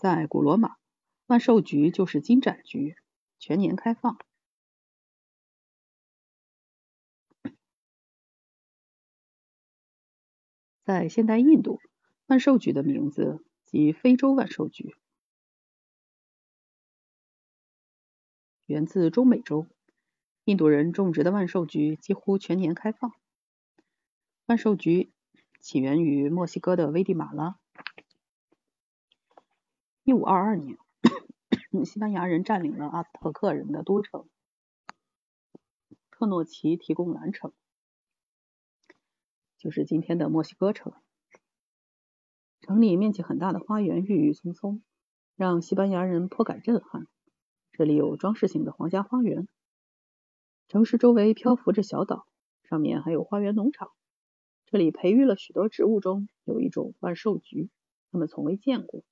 [0.00, 0.78] 在古罗马，
[1.26, 2.96] 万寿菊就是金盏菊，
[3.38, 4.16] 全年开放。
[10.82, 11.82] 在现代印度，
[12.28, 14.96] 万寿菊的名字即非洲万寿菊，
[18.64, 19.66] 源自中美洲。
[20.44, 23.12] 印度人种植的万寿菊几乎全年开放。
[24.46, 25.12] 万寿菊
[25.60, 27.58] 起源于墨西哥的危地马拉。
[30.10, 30.76] 一五二二年，
[31.86, 34.28] 西班牙人占领了阿兹特克人的都城
[36.10, 37.52] 特诺奇，提供蓝城，
[39.56, 40.92] 就是今天的墨西哥城。
[42.60, 44.82] 城里面积很大的花园郁郁葱葱，
[45.36, 47.06] 让西班牙人颇感震撼。
[47.70, 49.46] 这里有装饰性的皇家花园，
[50.66, 52.26] 城市周围漂浮着小岛，
[52.64, 53.92] 上面还有花园农场。
[54.66, 57.70] 这里培育了许多植物，中有一种万寿菊，
[58.10, 59.04] 他们从未见过。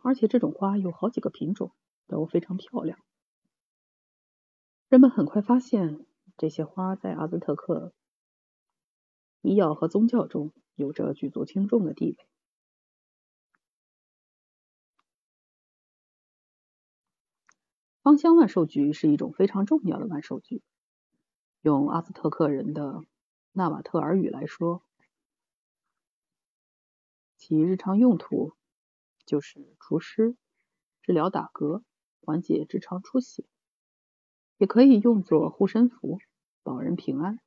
[0.00, 1.72] 而且这种花有好几个品种，
[2.06, 2.98] 都非常漂亮。
[4.88, 7.92] 人们很快发现，这些花在阿兹特克
[9.40, 12.26] 医药和宗教中有着举足轻重的地位。
[18.02, 20.62] 芳香万寿菊是一种非常重要的万寿菊。
[21.60, 23.04] 用阿兹特克人的
[23.52, 24.82] 纳瓦特尔语来说，
[27.36, 28.54] 其日常用途。
[29.32, 30.36] 就是除湿、
[31.00, 31.82] 治疗打嗝、
[32.20, 33.46] 缓解直肠出血，
[34.58, 36.18] 也可以用作护身符，
[36.62, 37.40] 保人平安。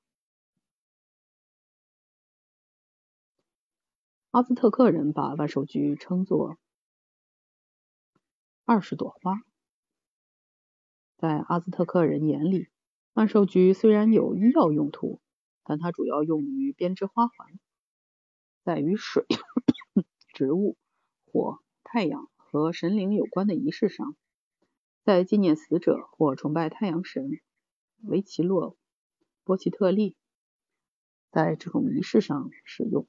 [4.32, 6.58] 阿兹特克人把万寿菊称作
[8.64, 9.44] 二十朵花。
[11.18, 12.68] 在阿兹特克人眼里，
[13.14, 15.22] 万寿菊虽然有医药用途，
[15.64, 17.60] 但它主要用于编织花环，
[18.64, 19.28] 在与水、
[20.34, 20.78] 植物、
[21.32, 21.64] 火。
[21.86, 24.18] 太阳和神灵有关的仪式上，
[25.04, 27.40] 在纪念死者或崇拜太阳神
[28.02, 28.76] 维奇洛
[29.44, 30.18] 波奇特利，
[31.32, 33.08] 在这种仪式上使用。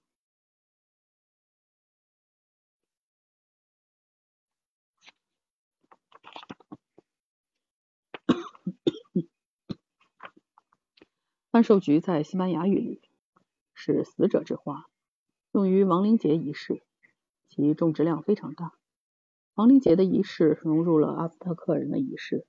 [11.50, 13.00] 万寿菊在西班牙语里
[13.72, 14.84] 是死者之花，
[15.52, 16.85] 用于亡灵节仪式。
[17.56, 18.72] 其种植量非常大。
[19.54, 22.46] 亡灵节的仪式融入了阿兹特克人的仪式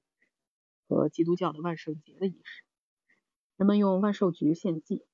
[0.90, 2.66] 和基督教的万圣节的仪式。
[3.56, 5.06] 人们用万寿菊献祭，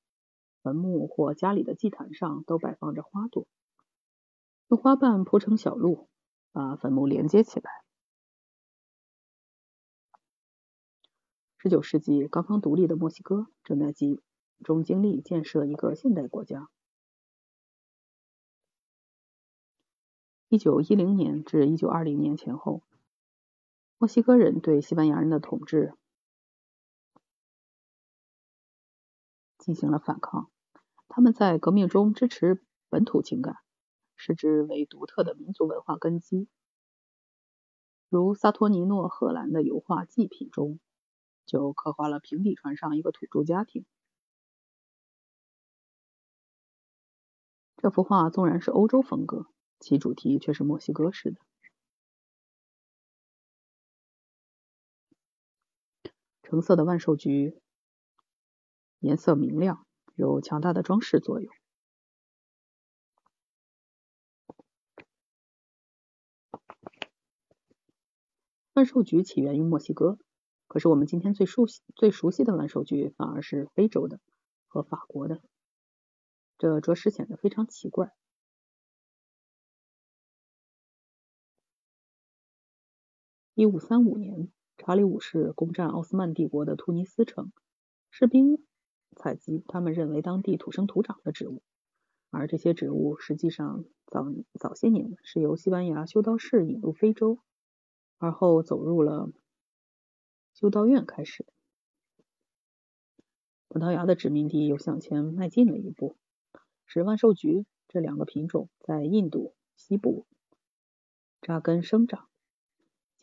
[0.64, 3.48] 坟墓或家里的祭坛上都摆放着花朵，
[4.70, 6.10] 用花瓣铺成小路，
[6.52, 7.72] 把坟墓连接起来。
[11.60, 14.22] 十九世纪刚刚独立的墨西哥正在集
[14.64, 16.70] 中精力建设一个现代国家。
[20.54, 22.84] 一九一零年至一九二零年前后，
[23.98, 25.96] 墨西哥人对西班牙人的统治
[29.58, 30.52] 进行了反抗。
[31.08, 33.56] 他们在革命中支持本土情感，
[34.16, 36.48] 视之为独特的民族文化根基。
[38.08, 40.80] 如萨托尼诺·赫兰的油画《祭品》中，
[41.48, 43.88] 就刻画了平底船上一个土著家庭。
[47.78, 49.48] 这幅画纵然是欧洲风格。
[49.84, 51.42] 其主题却是墨西哥式的。
[56.42, 57.60] 橙色的万寿菊
[59.00, 61.54] 颜色明亮，有强大的装饰作用。
[68.72, 70.18] 万寿菊起源于墨西哥，
[70.68, 74.22] 可是我们今天最熟悉、最熟悉的万寿菊反而是非洲的
[74.68, 75.42] 和法国的，
[76.58, 78.14] 这着实显得非常奇怪。
[83.56, 87.52] 一五三五年，查理五世攻占奥斯曼帝国的突尼斯城，
[88.10, 88.58] 士兵
[89.16, 91.62] 采集他们认为当地土生土长的植物，
[92.32, 94.26] 而这些植物实际上早
[94.60, 97.38] 早些年是由西班牙修道士引入非洲，
[98.18, 99.30] 而后走入了
[100.56, 101.46] 修道院开始。
[103.68, 106.18] 葡萄牙的殖民地又向前迈进了一步，
[106.88, 110.26] 使万寿菊这两个品种在印度西部
[111.40, 112.28] 扎根生长。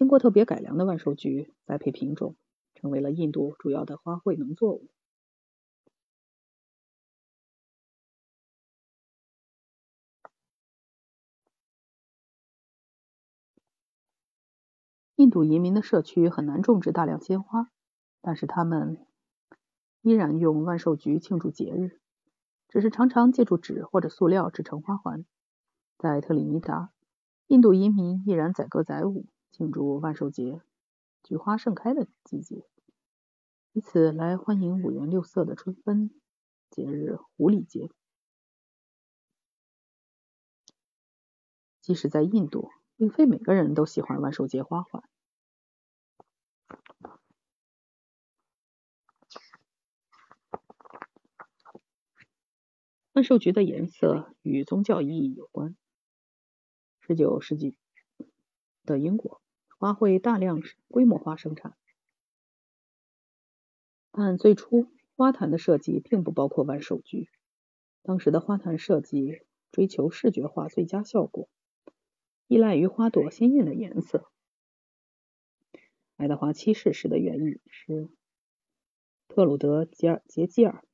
[0.01, 2.35] 经过特别改良的万寿菊栽培品种，
[2.75, 4.89] 成为了印度主要的花卉农作物。
[15.17, 17.71] 印度移民的社区很难种植大量鲜花，
[18.23, 19.07] 但是他们。
[20.01, 22.01] 依然用万寿菊庆祝节日，
[22.71, 25.27] 只是常常借助纸或者塑料制成花环。
[25.99, 26.91] 在特里尼达，
[27.49, 30.61] 印度移民依然载歌载舞庆祝万寿节，
[31.23, 32.65] 菊花盛开的季节，
[33.73, 36.11] 以此来欢迎五颜六色的春分
[36.71, 37.91] 节日——狐狸节。
[41.81, 45.03] 即使在印度，并非每个人都喜欢万寿节花环。
[53.13, 55.77] 万寿菊的颜色与宗教意义有关。
[57.01, 57.77] 十九世纪
[58.91, 59.41] 的英国，
[59.79, 61.77] 花卉大量规模化生产，
[64.11, 64.87] 但最初
[65.17, 67.31] 花坛的设计并不包括万寿菊。
[68.03, 71.49] 当时的花坛设计追求视觉化最佳效果，
[72.47, 74.31] 依赖于花朵鲜艳的颜色。
[76.17, 78.11] 爱德华七世时的原意是
[79.29, 80.85] 特鲁德·吉尔杰基尔。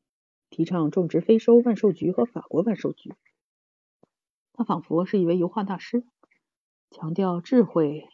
[0.48, 3.12] 提倡种植非洲万寿菊和法国万寿菊，
[4.52, 6.06] 他仿佛是一位油画大师，
[6.90, 8.08] 强调智慧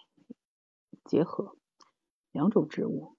[1.05, 1.57] 结合
[2.33, 3.17] 两种植物。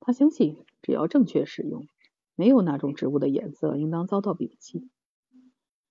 [0.00, 1.86] 他相信，只要正确使用，
[2.34, 4.88] 没有哪种植物的颜色应当遭到摒弃。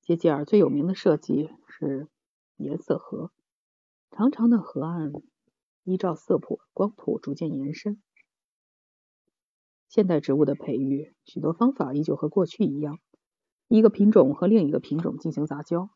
[0.01, 2.07] 杰吉尔最有名的设计是
[2.55, 3.31] 颜色盒，
[4.11, 5.11] 长长的河岸。
[5.83, 8.01] 依照色谱、光谱逐渐延伸。
[9.89, 12.99] 现代植物的培育，许多方法依旧和过去一样，
[13.67, 15.89] 一个品种和另一个品种进行杂交。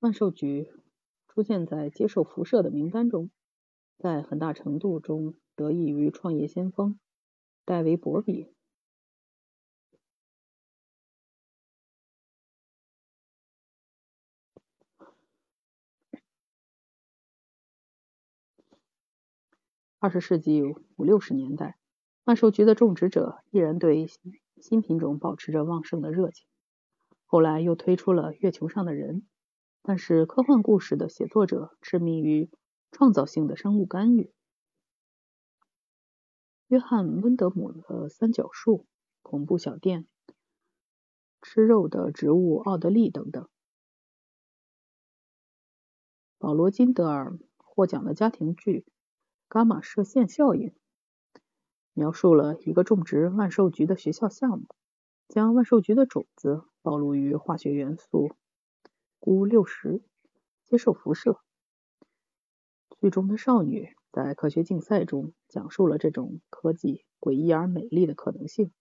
[0.00, 0.72] 万寿菊
[1.28, 3.30] 出现在接受辐射的名单中，
[3.98, 5.34] 在很大程度中。
[5.56, 6.98] 得益于创业先锋
[7.66, 8.46] 戴维·博比。
[20.02, 21.76] 二十世纪五六十年代，
[22.24, 24.08] 万寿菊的种植者依然对
[24.58, 26.46] 新品种保持着旺盛的热情。
[27.26, 29.16] 后来又推出了《月球上的人》，
[29.82, 32.50] 但是科幻故事的写作者痴迷于
[32.90, 34.32] 创造性的生物干预。
[36.68, 38.86] 约翰·温德姆的三角树、
[39.20, 40.06] 恐怖小店、
[41.42, 43.46] 吃肉的植物奥德利等等。
[46.38, 48.86] 保罗·金德尔获奖的家庭剧
[49.50, 50.68] 《伽马射线效应》
[51.92, 54.66] 描述了一个种植万寿菊的学校项目，
[55.28, 58.30] 将万寿菊的种子暴露于化学元素
[59.18, 60.02] 钴六十，
[60.64, 61.40] 接受辐射。
[63.00, 63.94] 剧中的少女。
[64.12, 68.72] 在科学竞赛中，讲述了这种科技诡异而美丽的可能性。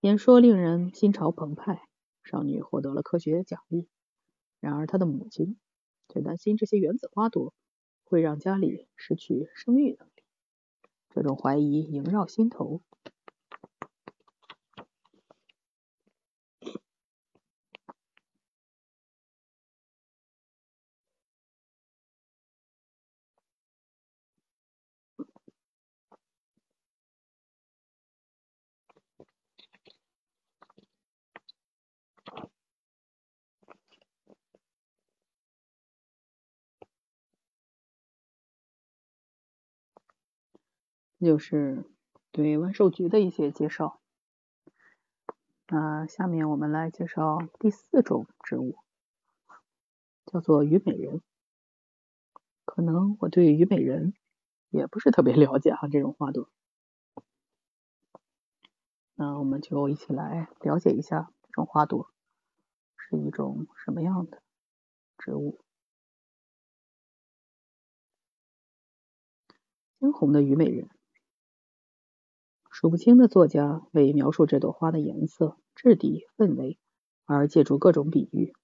[0.00, 1.80] 演说令人心潮澎湃，
[2.22, 3.88] 少女获得了科学奖励。
[4.60, 5.58] 然而，她的母亲
[6.10, 7.54] 却担心这些原子花朵
[8.08, 10.22] 会让家里失去生育能力。
[11.10, 12.80] 这种怀疑萦绕心头。
[41.20, 41.84] 就是
[42.30, 44.00] 对万寿菊的一些介绍。
[45.66, 48.76] 那下面我们来介绍第四种植物，
[50.24, 51.20] 叫做虞美人。
[52.64, 54.14] 可能我对虞美人
[54.70, 56.48] 也不是特别了解哈，这种花朵。
[59.14, 62.10] 那我们就一起来了解一下这种花朵
[62.96, 64.40] 是一种什么样的
[65.18, 65.60] 植物。
[69.98, 70.88] 鲜红的虞美人。
[72.80, 76.78] 数不清的作家为描述这朵花的颜色、质地、氛围
[77.24, 78.54] 而借助各种比喻。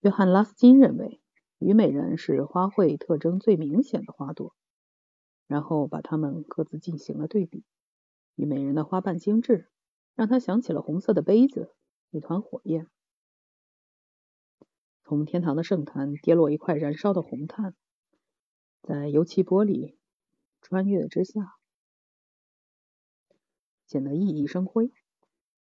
[0.00, 1.22] 约翰·拉斯金认为，
[1.58, 4.54] 虞美人是花卉特征最明显的花朵，
[5.46, 7.64] 然后把它们各自进行了对比。
[8.34, 9.70] 虞美人的花瓣精致，
[10.14, 11.74] 让他想起了红色的杯子，
[12.10, 12.88] 一团火焰。
[15.02, 17.74] 从天堂的圣坛跌落一块燃烧的红炭，
[18.82, 19.94] 在油漆玻璃
[20.60, 21.56] 穿越之下。
[23.92, 24.90] 显得熠熠生辉。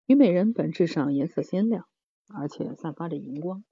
[0.06, 1.86] 虞美人本质上颜色鲜亮，
[2.30, 3.66] 而且散发着荧光。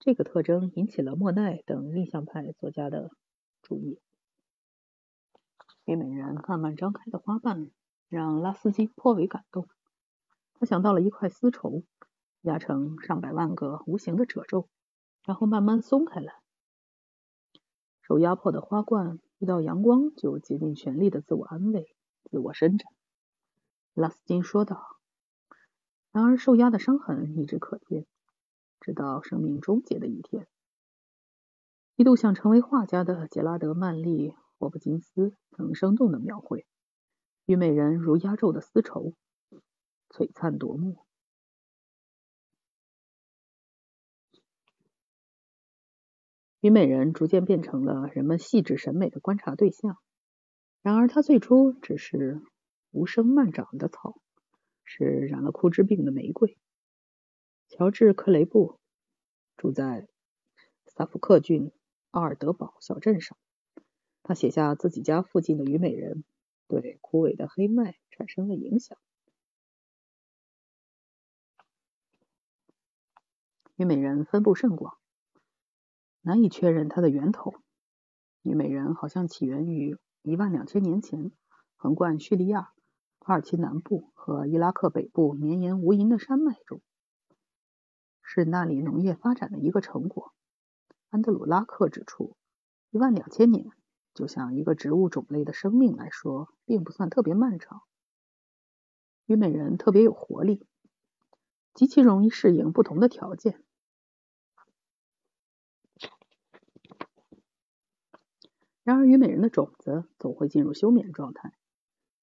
[0.00, 3.12] 这个特征引起了莫奈等印象派作家的
[3.62, 4.00] 注意。
[5.84, 7.70] 虞美人慢慢张开的花瓣
[8.08, 9.68] 让拉斯基颇为感动。
[10.54, 11.84] 他想到了一块丝绸，
[12.40, 14.68] 压成上百万个无形的褶皱，
[15.22, 16.34] 然后慢慢松开来。
[18.02, 21.94] 受压迫的花冠遇到阳光就竭尽全力的自我安慰。
[22.30, 22.92] 自我伸展，
[23.94, 24.96] 拉斯金说道。
[26.12, 28.06] 然而，受压的伤痕一直可见，
[28.80, 30.46] 直到生命终结的一天。
[31.96, 36.66] 一度想成为画家的杰拉德·曼利·霍普金斯曾生动的描绘
[37.44, 39.14] 虞美人如压皱的丝绸，
[40.08, 41.04] 璀璨夺目。
[46.60, 49.98] 虞美人逐渐变成了人们细致审美的观察对象。
[50.80, 52.40] 然而，它最初只是
[52.90, 54.20] 无声漫长的草，
[54.84, 56.56] 是染了枯枝病的玫瑰。
[57.68, 58.78] 乔治·克雷布
[59.56, 60.08] 住在
[60.86, 61.72] 萨福克郡
[62.10, 63.36] 奥尔德堡小镇上，
[64.22, 66.24] 他写下自己家附近的虞美人
[66.68, 68.96] 对枯萎的黑麦产生了影响。
[73.76, 74.96] 虞美人分布甚广，
[76.22, 77.54] 难以确认它的源头。
[78.42, 79.98] 虞美人好像起源于。
[80.22, 81.32] 一万两千年前，
[81.76, 82.72] 横贯叙利亚、
[83.20, 86.82] 土耳其南部和伊拉克北部绵延无垠的山脉中，
[88.22, 90.34] 是那里农业发展的一个成果。
[91.08, 92.36] 安德鲁拉克指出，
[92.90, 93.70] 一万两千年
[94.12, 97.82] 就像一个植物种类的生命来说，并不算特别漫长。
[99.24, 100.66] 虞美人特别有活力，
[101.72, 103.62] 极其容易适应不同的条件。
[108.88, 111.52] 然而，虞美人的种子总会进入休眠状态，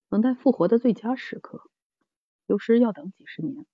[0.10, 1.62] 等待复活的最佳时刻，
[2.48, 3.68] 有时要等几十年。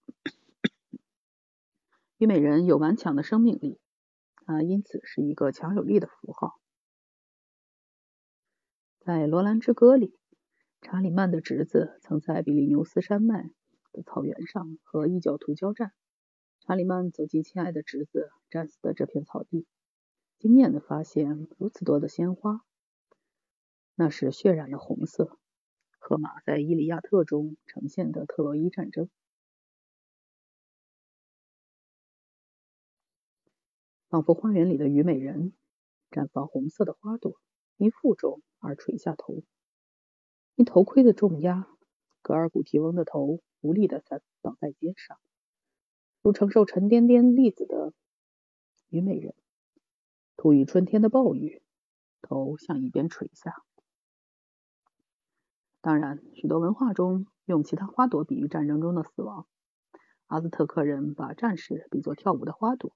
[2.17, 3.79] 虞美人有顽强的生命力，
[4.43, 6.59] 啊因此是一个强有力的符号。
[8.99, 10.19] 在《罗兰之歌》里，
[10.81, 13.49] 查理曼的侄子曾在比利牛斯山脉
[13.93, 15.93] 的草原上和异教徒交战。
[16.59, 19.65] 查理曼走进亲爱的侄子战死的这片草地，
[20.39, 22.65] 惊艳的发现如此多的鲜花。
[24.03, 25.37] 那是血染的红色，
[25.99, 29.11] 荷马在《伊利亚特》中呈现的特洛伊战争。
[34.09, 35.53] 仿佛花园里的虞美人，
[36.09, 37.39] 绽放红色的花朵，
[37.77, 39.43] 因负重而垂下头，
[40.55, 41.67] 因头盔的重压，
[42.23, 45.19] 格尔古提翁的头无力的在倒在肩上，
[46.23, 47.93] 如承受沉甸甸粒子的
[48.89, 49.35] 虞美人，
[50.37, 51.61] 突遇春天的暴雨，
[52.23, 53.63] 头向一边垂下。
[55.82, 59.47] 当然，许多文化中用其他花朵比喻战争中的死亡。
[60.27, 62.95] 阿兹特克人把战士比作跳舞的花朵，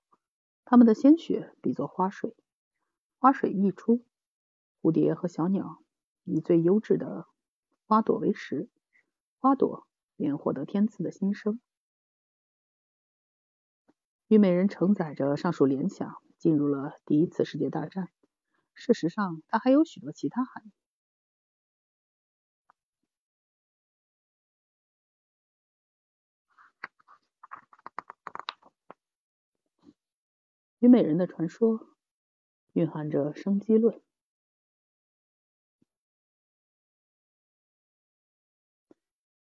[0.64, 2.36] 他们的鲜血比作花水。
[3.18, 4.06] 花水溢出，
[4.82, 5.84] 蝴蝶和小鸟
[6.24, 7.26] 以最优质的
[7.88, 8.70] 花朵为食，
[9.40, 11.60] 花朵便获得天赐的新生。
[14.28, 18.10] 虞美人承载着上述联想，进入了第一次世界大战。
[18.76, 20.72] 事实上，它还有许多其他含义。
[30.86, 31.88] 虞美人的传说
[32.74, 34.00] 蕴含着生机论。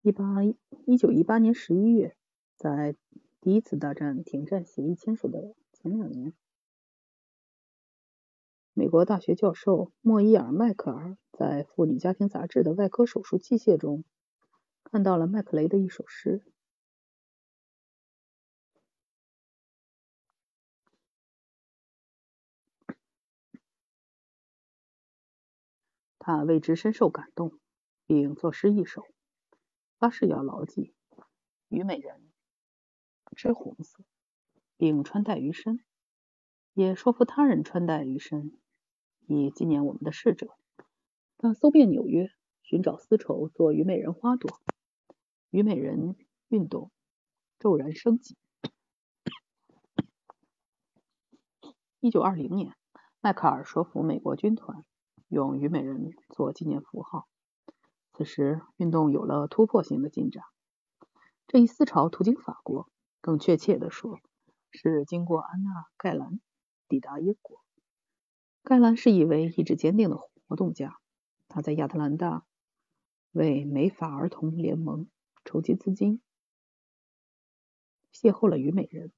[0.01, 0.41] 一八
[0.85, 2.15] 一九一八年十一月，
[2.55, 2.95] 在
[3.41, 6.33] 第一次大战停战协议签署的前两年，
[8.73, 14.05] 美国大学教授莫伊尔·迈克尔在《妇女家庭杂志》的外科手术器械中
[14.81, 16.41] 看到了麦克雷的一首诗。
[26.27, 27.57] 他为之深受感动，
[28.05, 29.07] 并作诗一首，
[29.97, 30.93] 发誓要牢记
[31.69, 32.29] 虞美人
[33.33, 34.03] 之红色，
[34.75, 35.79] 并穿戴于身，
[36.73, 38.59] 也说服他人穿戴于身，
[39.25, 40.49] 以纪念我们的逝者。
[41.37, 42.29] 他搜遍纽约，
[42.61, 44.59] 寻找丝绸做虞美人花朵，
[45.49, 46.17] 虞美人
[46.49, 46.91] 运动
[47.57, 48.35] 骤然升级。
[52.01, 52.75] 一九二零年，
[53.21, 54.83] 迈克尔说服美国军团
[55.27, 57.27] 用虞美人做纪念符号。
[58.13, 60.43] 此时，运动有了突破性的进展。
[61.47, 62.89] 这一思潮途经法国，
[63.21, 64.19] 更确切地说，
[64.71, 66.39] 是经过安娜·盖兰
[66.87, 67.61] 抵达英国。
[68.63, 70.97] 盖兰是一位意志坚定的活动家，
[71.47, 72.45] 他在亚特兰大
[73.31, 75.07] 为美法儿童联盟
[75.45, 76.21] 筹集资金，
[78.13, 79.11] 邂逅了虞美人。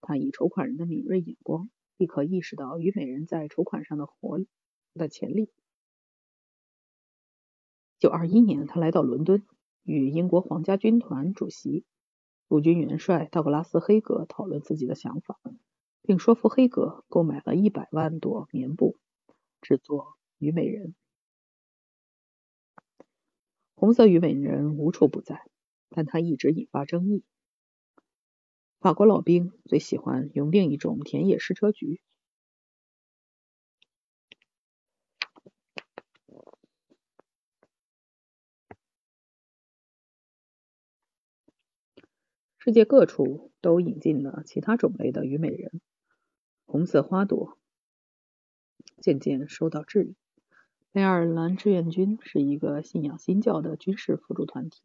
[0.00, 1.70] 他以筹款人的敏锐眼光。
[1.96, 4.48] 立刻意识到虞美人在筹款上的活力
[4.94, 5.50] 的潜力。
[7.98, 9.46] 九二一年，他来到伦敦，
[9.82, 11.84] 与英国皇家军团主席、
[12.48, 15.38] 陆军元帅道格拉斯·黑格讨论自己的想法，
[16.02, 18.96] 并说服黑格购买了一百万朵棉布，
[19.60, 20.94] 制作虞美人。
[23.74, 25.46] 红色虞美人无处不在，
[25.90, 27.22] 但它一直引发争议。
[28.80, 32.00] 法国老兵最喜欢用另一种田野矢车菊。
[42.70, 45.80] 世界各处都引进了其他种类的虞美人，
[46.66, 47.58] 红色花朵
[49.02, 50.14] 渐渐受到质疑。
[50.92, 54.84] 爱尔兰志愿军是一个信仰新教的军事辅助团体。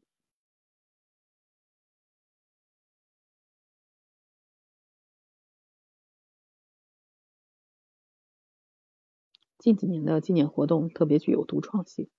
[9.60, 12.10] 近几年的纪念活动特别具有独创性，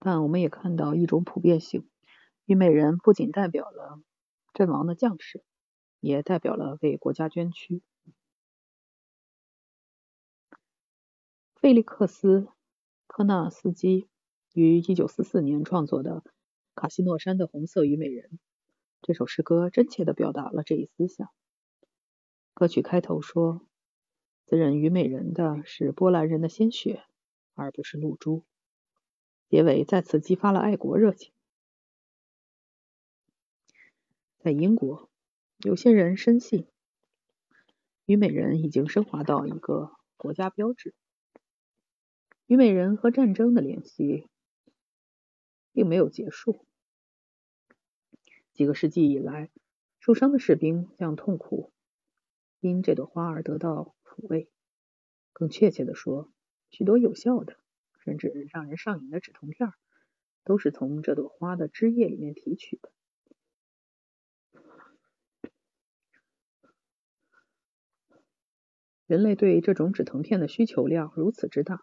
[0.00, 1.88] 但我们也看到一种普遍性：
[2.46, 4.00] 虞美人不仅代表了
[4.58, 5.44] 阵亡的将士，
[6.00, 7.80] 也代表了为国家捐躯。
[11.54, 12.40] 费利克斯·
[13.06, 14.08] 科纳斯基
[14.52, 16.10] 于1944年创作的
[16.74, 18.30] 《卡西诺山的红色虞美人》
[19.00, 21.30] 这首诗歌，真切地表达了这一思想。
[22.52, 23.64] 歌曲开头说。
[24.44, 27.04] 滋润虞美人的是波兰人的鲜血，
[27.52, 28.44] 而不是露珠。
[29.50, 31.34] 结尾再次激发了爱国热情。
[34.38, 35.10] 在英国，
[35.58, 36.66] 有些人深信
[38.06, 40.94] 虞美人已经升华到一个国家标志。
[42.46, 44.28] 虞美人和战争的联系
[45.72, 46.64] 并没有结束。
[48.54, 49.50] 几个世纪以来，
[49.98, 51.72] 受伤的士兵将痛苦
[52.60, 53.94] 因这朵花而得到。
[54.04, 54.48] 抚慰，
[55.32, 56.32] 更确切的说，
[56.70, 57.56] 许多有效的，
[58.00, 59.72] 甚至让人上瘾的止痛片，
[60.42, 62.90] 都是从这朵花的枝叶里面提取的。
[69.08, 71.80] 人类对这种止疼片的需求量如此之大，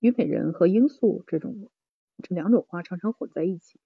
[0.00, 1.70] 虞美人和罂粟这种
[2.24, 3.78] 这两种花常常混在一起。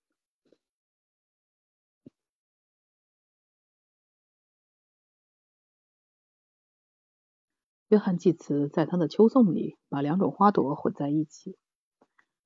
[7.88, 11.59] 约翰·济慈在他的《秋颂》里把两种花朵混在一起。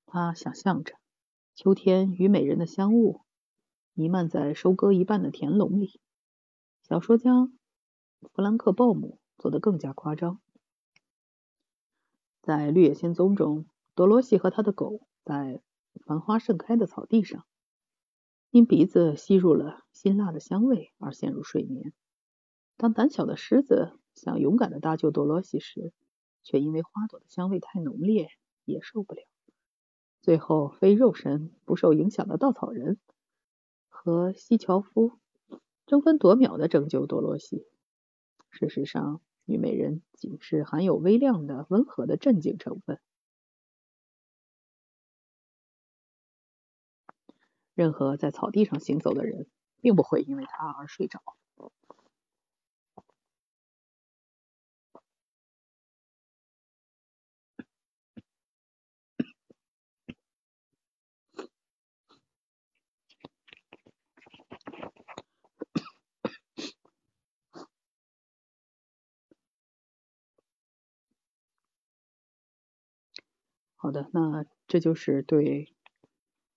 [0.06, 0.96] 他想象着
[1.54, 3.20] 秋天虞美人的香雾
[3.94, 6.00] 弥漫在收割一半的田垄里。
[6.82, 7.48] 小说家
[8.20, 10.40] 弗兰克·鲍姆做得更加夸张。
[12.42, 15.62] 在《绿野仙踪》中，多罗西和他的狗在
[16.06, 17.44] 繁花盛开的草地上，
[18.50, 21.92] 因鼻子吸入了辛辣的香味而陷入睡眠。
[22.76, 25.92] 当胆小的狮子想勇敢的搭救多罗西时，
[26.42, 28.28] 却因为花朵的香味太浓烈，
[28.64, 29.22] 也受不了。
[30.22, 32.98] 最后，非肉身不受影响的稻草人
[33.88, 35.12] 和西樵夫
[35.86, 37.66] 争分夺秒的拯救多罗西。
[38.52, 43.00] 事实上，虞美人仅是含有微量的温和的镇静成分。
[47.74, 49.46] 任何在草地上行走的人，
[49.80, 51.20] 并不会因为它而睡着。
[73.82, 75.72] 好的，那这就是对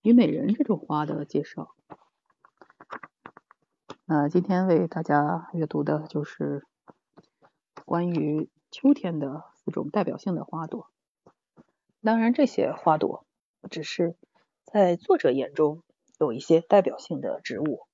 [0.02, 1.74] 虞美人这种花的介绍。
[4.04, 6.68] 那今天为大家阅读的就是
[7.86, 10.90] 关于秋天的四种代表性的花朵。
[12.02, 13.26] 当然，这些花朵
[13.72, 14.18] 只是
[14.66, 15.82] 在作者眼中
[16.20, 17.88] 有一些代表性的植物，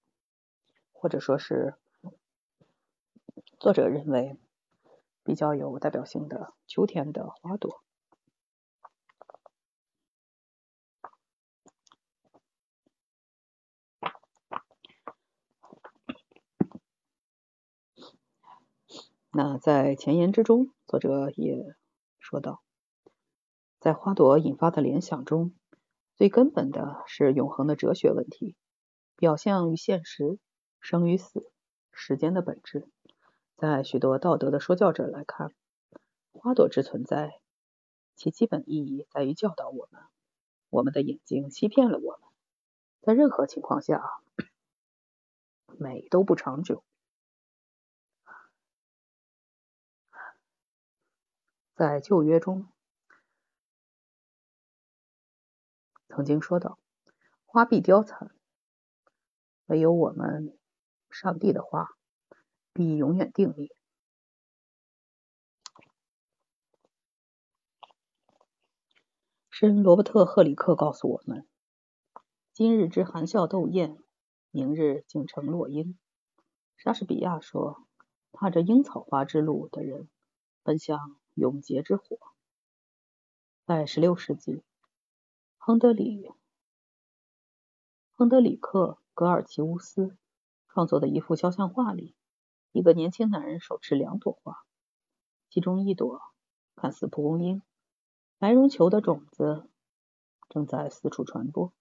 [0.91, 1.75] 或者说是
[3.59, 4.39] 作者认为
[5.23, 7.83] 比较有代表性的秋天的花朵。
[19.31, 21.75] 那在前言之中，作者也
[22.17, 22.63] 说道，
[23.79, 25.53] 在花朵引发的联想中，
[26.15, 28.55] 最根本的是永恒的哲学问题，
[29.15, 30.39] 表象与现实，
[30.79, 31.51] 生与死，
[31.91, 32.89] 时间的本质。
[33.55, 35.53] 在许多道德的说教者来看，
[36.31, 37.39] 花朵之存在，
[38.15, 40.01] 其基本意义在于教导我们：
[40.71, 42.29] 我们的眼睛欺骗了我们，
[43.01, 44.03] 在任何情况下，
[45.77, 46.83] 美都不长久。
[51.79, 52.67] 在旧约中，
[56.09, 56.77] 曾经说道
[57.47, 58.35] ：“花必凋残，
[59.67, 60.59] 唯有我们
[61.09, 61.87] 上帝的花。”
[62.73, 63.71] 必永远定立。
[69.49, 71.47] 诗人罗伯特·赫里克告诉我们
[72.51, 73.97] ：“今日之含笑斗艳，
[74.51, 75.97] 明日竟成落英。”
[76.75, 77.87] 莎士比亚说
[78.33, 80.09] ：“踏着樱草花之路的人，
[80.61, 82.19] 奔向永劫之火。”
[83.65, 84.61] 在16世纪，
[85.57, 86.27] 亨德里·
[88.13, 90.17] 亨德里克·格尔奇乌斯
[90.67, 92.15] 创作的一幅肖像画里。
[92.71, 94.63] 一个年轻男人手持两朵花，
[95.49, 96.21] 其中一朵
[96.75, 97.63] 看似蒲公英，
[98.37, 99.67] 白绒球的种子
[100.49, 101.73] 正在四处传播。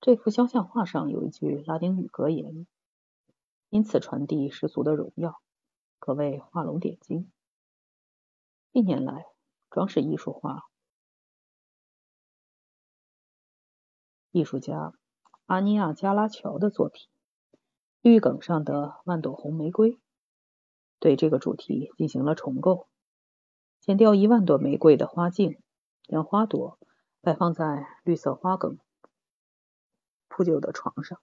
[0.00, 2.66] 这幅肖像画上有一句拉丁语格言，
[3.68, 5.42] 因此传递世俗的荣耀，
[5.98, 7.30] 可谓画龙点睛。
[8.76, 9.24] 近年来，
[9.70, 10.64] 装饰艺术画
[14.32, 14.92] 艺术家
[15.46, 17.08] 阿尼亚加拉乔的作品。
[18.02, 19.98] 绿梗上的万朵红玫瑰，
[20.98, 22.86] 对这个主题进行了重构，
[23.80, 25.58] 剪掉一万朵玫瑰的花茎，
[26.02, 26.78] 将花朵
[27.22, 28.78] 摆放在绿色花梗
[30.28, 31.18] 铺就的床上，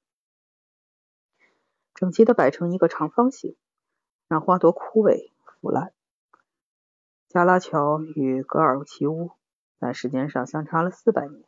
[1.94, 3.56] 整齐的摆成一个长方形，
[4.28, 5.32] 让花朵枯萎
[5.62, 5.94] 腐烂。
[7.34, 9.32] 加拉乔与格尔奇乌
[9.80, 11.44] 在时间上相差了四百年，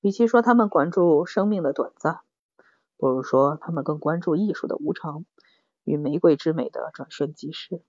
[0.00, 2.20] 与其说他们关注生命的短暂。
[2.96, 5.26] 不如说，他们更关注艺术的无常
[5.82, 7.82] 与玫瑰之美的转瞬即逝。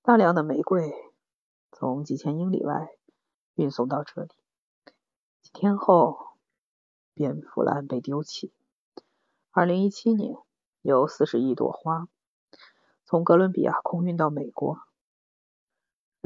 [0.00, 0.90] 大量的玫瑰
[1.70, 2.88] 从几千英里外
[3.54, 4.30] 运送到这里，
[5.42, 6.16] 几天后
[7.12, 8.54] 便腐烂被丢弃。
[9.50, 10.34] 二零一七年，
[10.80, 12.08] 有四十亿朵花
[13.04, 14.78] 从哥伦比亚空运到美国。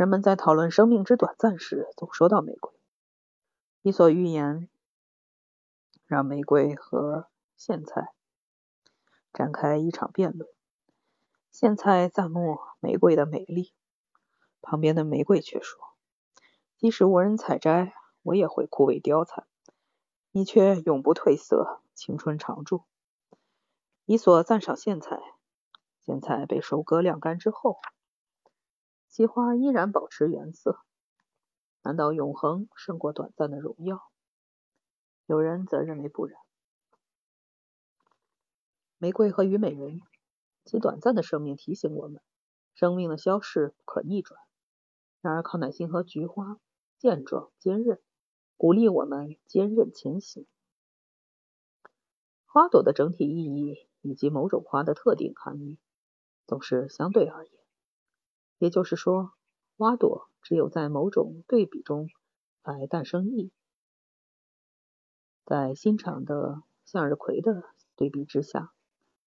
[0.01, 2.73] 人们在讨论生命之短暂时，总说到玫瑰。
[3.83, 4.71] 伊索寓言
[6.07, 7.29] 让玫瑰和
[7.59, 8.15] 苋菜
[9.35, 10.49] 展开一场辩论。
[11.53, 13.75] 苋菜赞慕玫瑰的美丽，
[14.63, 15.79] 旁边的玫瑰却说
[16.81, 17.93] ：“即使无人采摘，
[18.23, 19.47] 我也会枯萎凋残，
[20.31, 22.85] 你却永不褪色，青春常驻。”
[24.07, 25.21] 伊索赞赏苋菜，
[26.07, 27.77] 苋菜被收割晾干之后，
[29.11, 30.79] 其花依然保持原色。
[31.83, 34.11] 难道永恒胜过短暂的荣耀？
[35.27, 36.41] 有人则认为不然。
[38.99, 40.01] 玫瑰和虞美人，
[40.65, 42.23] 其短暂的生命提醒我们，
[42.75, 44.41] 生命的消逝不可逆转。
[45.21, 46.61] 然而，康乃馨和菊花
[46.99, 48.01] 健壮坚韧，
[48.57, 50.47] 鼓励我们坚韧前行。
[52.47, 55.79] 花朵的整体意义以及某种花的特定含义，
[56.47, 57.60] 总是相对而言。
[58.61, 59.33] 也就是说，
[59.79, 62.09] 花朵只有在某种对比中
[62.63, 63.53] 才诞生意义。
[65.47, 67.65] 在欣赏的向日葵的
[67.97, 68.71] 对比之下。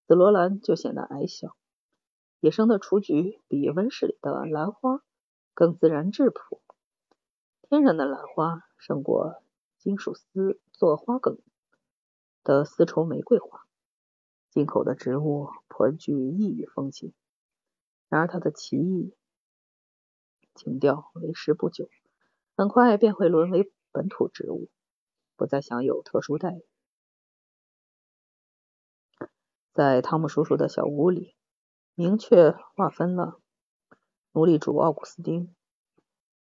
[0.06, 1.56] 紫罗兰就显得矮小，
[2.42, 5.02] 野生的雏菊比温室里的兰花
[5.54, 6.62] 更自然质朴。
[7.62, 9.42] 天然的兰花胜过
[9.80, 11.40] 金属丝做花梗
[12.44, 13.66] 的丝绸玫瑰花。
[14.52, 17.14] 进口的植物颇具异域风情，
[18.10, 19.16] 然而它的奇异
[20.56, 21.90] 情调维持不久，
[22.56, 24.70] 很快便会沦为本土植物，
[25.36, 26.66] 不再享有特殊待遇。
[29.72, 31.36] 在汤姆叔叔的小屋里，
[31.96, 33.40] 明确划分了
[34.32, 35.56] 奴隶主奥古斯丁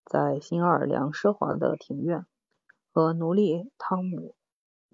[0.06, 2.26] 在新奥尔良奢华的庭院
[2.91, 4.36] 和奴隶汤姆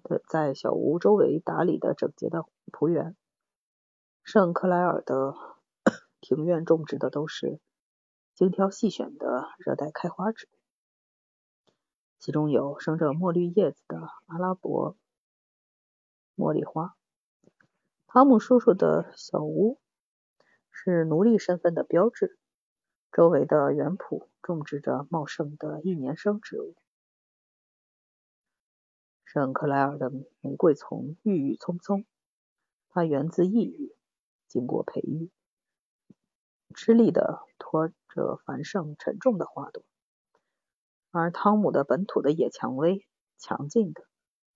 [0.02, 3.14] 的在小屋周围打理的整洁的仆园。
[4.22, 5.34] 圣克莱尔的
[6.20, 7.60] 庭院种植的都是
[8.34, 10.56] 精挑细选的热带开花植物，
[12.18, 14.96] 其中有生着墨绿叶子的阿拉伯
[16.34, 16.96] 茉莉花。
[18.06, 19.78] 汤姆叔叔的小屋
[20.70, 22.38] 是奴隶身份的标志，
[23.12, 26.74] 周围的园圃种植着茂盛的一年生植物。
[29.24, 30.10] 圣克莱尔的
[30.40, 32.04] 玫瑰丛郁郁葱葱，
[32.88, 33.94] 它源自异域，
[34.46, 35.30] 经过培育。
[36.72, 39.84] 吃力地拖着繁盛沉重的花朵，
[41.10, 43.06] 而汤姆的本土的野蔷薇
[43.38, 44.04] 强劲的、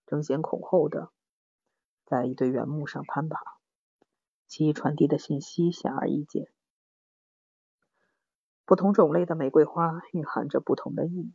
[0.06, 1.10] 争先恐后的
[2.04, 3.38] 在一堆原木上攀爬，
[4.48, 6.48] 其传递的信息显而易见。
[8.64, 11.32] 不同种类的玫瑰花蕴含着不同的意义。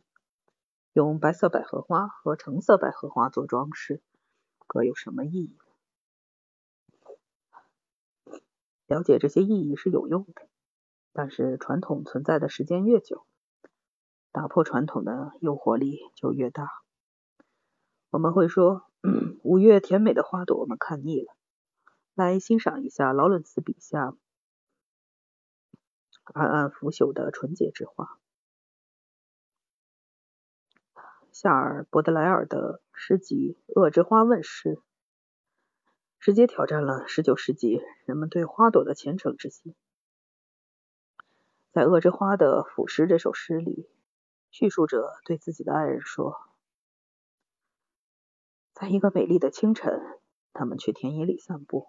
[0.94, 4.02] 用白色百合花和橙色百合花做装饰，
[4.66, 5.56] 各有什么意义？
[8.86, 10.46] 了解这些意义是有用的，
[11.12, 13.26] 但是传统存在的时间越久，
[14.32, 16.70] 打破传统的诱惑力就越大。
[18.10, 18.86] 我们会说，
[19.42, 21.34] 五月甜美的花朵我们看腻了，
[22.14, 24.14] 来欣赏一下劳伦斯笔下
[26.32, 28.18] 暗暗腐朽的纯洁之花。
[31.30, 34.80] 夏尔·伯德莱尔的诗集《恶之花》问世，
[36.20, 39.74] 直接挑战了19世纪人们对花朵的虔诚之心。
[41.72, 43.88] 在《恶之花》的腐诗这首诗里，
[44.50, 46.38] 叙述者对自己的爱人说
[48.74, 50.20] ：“在一个美丽的清晨，
[50.52, 51.88] 他们去田野里散步，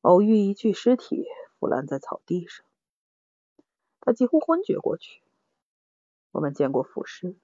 [0.00, 1.28] 偶遇一具尸体
[1.60, 2.66] 腐烂在草地上，
[4.00, 5.22] 他几乎昏厥过去。
[6.32, 7.36] 我们见过腐尸。”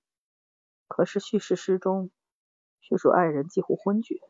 [0.89, 2.11] 可是叙事诗中
[2.81, 4.21] 叙述爱人几乎昏厥，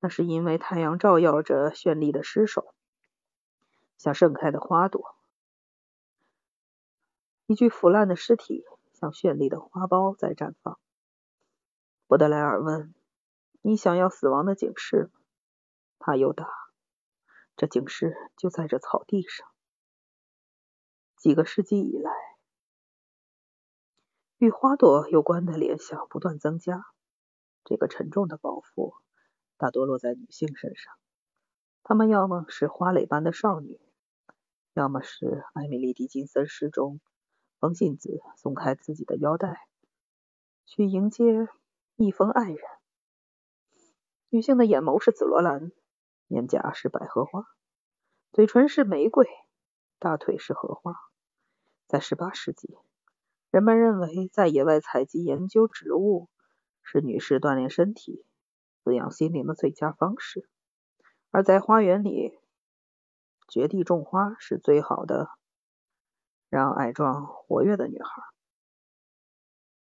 [0.00, 2.74] 那是因为太阳照耀着绚丽的尸首，
[3.96, 5.16] 像盛开的花朵。
[7.50, 10.78] 一具腐烂的尸体像绚丽的花苞在绽放。
[12.06, 12.94] 波德莱尔问
[13.60, 15.10] ：“你想要死亡的警示？”
[15.98, 16.48] 他又答
[17.58, 19.48] ：“这警示就在这草地上。”
[21.18, 22.12] 几个世纪以来。
[24.38, 26.86] 与花朵有关的联想不断增加，
[27.64, 28.94] 这个沉重的包袱
[29.56, 30.94] 大多落在女性身上。
[31.82, 33.80] 她们要么是花蕾般的少女，
[34.72, 37.00] 要么是艾米丽·狄金森诗中
[37.60, 39.68] 风信子松开自己的腰带，
[40.64, 41.46] 去迎接
[41.96, 42.58] 一封爱人。
[44.30, 45.70] 女性的眼眸是紫罗兰，
[46.26, 47.44] 面颊是百合花，
[48.32, 49.26] 嘴唇是玫瑰，
[49.98, 50.94] 大腿是荷花。
[51.86, 52.78] 在18世纪。
[53.50, 56.30] 人们认为，在野外采集研究植物
[56.82, 58.24] 是女士锻炼身体、
[58.84, 60.42] 滋养心灵的最佳方式；
[61.30, 62.38] 而在花园里
[63.48, 65.28] 绝地种花是最好的
[66.50, 68.22] 让矮壮活跃的女孩。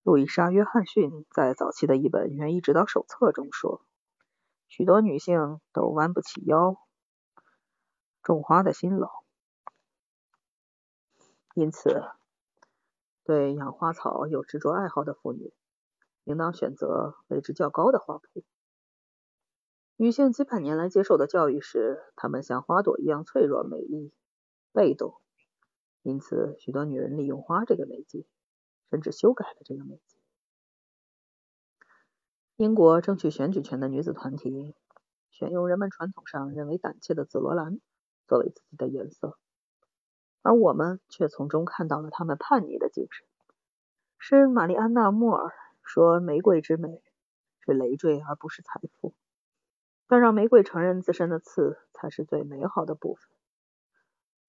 [0.02, 3.84] 路易莎·约翰逊在早期的一本园艺指导手册中说
[4.68, 6.76] ：“许多女性都弯不起腰
[8.22, 9.10] 种花的辛劳，
[11.54, 12.02] 因此。”
[13.24, 15.54] 对养花草有执着爱好的妇女，
[16.24, 18.42] 应当选择位置较高的花圃。
[19.94, 24.12] 女性几百年来接受的教育是，她们像花朵一样脆弱、美丽、
[24.72, 25.21] 被动，
[26.02, 28.26] 因此许多女人利用花这个媒介，
[28.90, 30.16] 甚至修改了这个媒介。
[32.56, 34.74] 英国争取选举权的女子团体
[35.30, 37.80] 选用人们传统上认为胆怯的紫罗兰
[38.26, 39.38] 作为自己的颜色。
[40.42, 43.24] 而我们却从中看到了他们叛逆的精神。
[44.18, 45.52] 诗人玛丽安娜·莫尔
[45.84, 47.00] 说：“玫瑰之美
[47.60, 49.14] 是累赘，而不是财富。
[50.08, 53.30] 但让玫瑰承认自身的刺，才是最美好的部分。”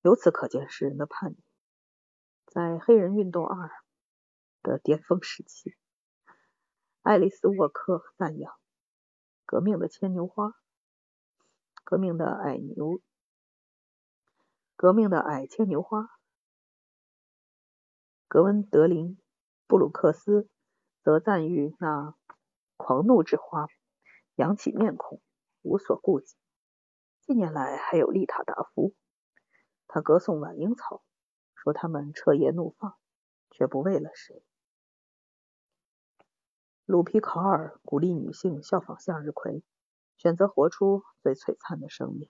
[0.03, 1.37] 由此可见诗人的叛逆。
[2.45, 3.71] 在黑人运动二
[4.61, 5.73] 的巅峰时期，
[7.01, 8.53] 爱丽丝·沃克赞扬
[9.45, 10.53] 革命的牵牛花，
[11.85, 12.99] 革命的矮牛。
[14.75, 16.09] 革命的矮牵牛花，
[18.27, 19.15] 格温德林·
[19.67, 20.49] 布鲁克斯
[21.01, 22.13] 则赞誉那
[22.75, 23.67] 狂怒之花，
[24.35, 25.21] 扬起面孔，
[25.61, 26.35] 无所顾忌。
[27.21, 28.93] 近年来还有丽塔·达夫，
[29.87, 31.03] 他歌颂晚樱草，
[31.55, 32.95] 说它们彻夜怒放，
[33.51, 34.43] 却不为了谁。
[36.85, 39.63] 鲁皮考尔鼓励女性效仿向日葵，
[40.17, 42.29] 选择活出最璀璨的生命。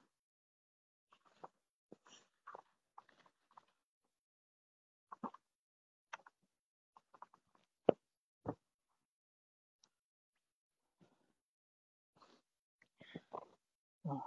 [14.04, 14.20] 啊，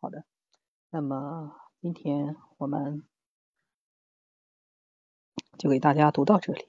[0.00, 0.24] 好的。
[0.90, 3.04] 那么今天我们
[5.58, 6.66] 就给大家读到这里。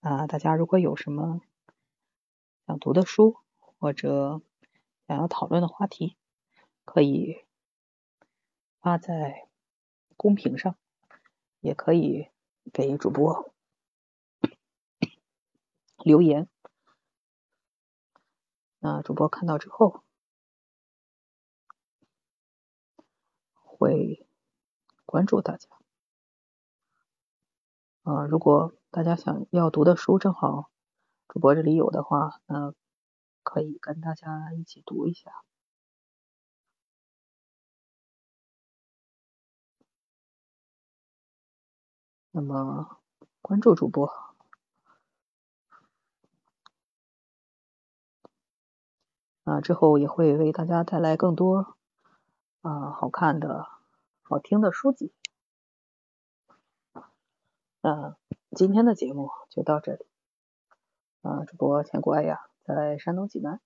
[0.00, 1.40] 啊，大家如果有什么
[2.66, 4.42] 想读的书或者
[5.06, 6.16] 想要讨论的话题，
[6.84, 7.44] 可以
[8.80, 9.46] 发在
[10.16, 10.76] 公屏上，
[11.60, 12.28] 也可以
[12.72, 13.54] 给主播
[15.98, 16.48] 留言。
[18.80, 20.02] 那主播看到之后。
[23.78, 24.26] 会
[25.06, 25.68] 关注大家。
[28.02, 30.70] 啊，如果大家想要读的书正好
[31.28, 32.74] 主播这里有的话，那
[33.42, 35.30] 可以跟大家一起读一下。
[42.30, 43.00] 那么
[43.40, 44.06] 关注主播，
[49.44, 51.77] 啊，之后也会为大家带来更多
[52.68, 53.66] 啊好看的、
[54.20, 55.10] 好听的书籍。
[57.80, 58.14] 那
[58.50, 60.04] 今天的节目就到这里。
[61.22, 63.62] 啊，主播千古爱呀，在山东济南，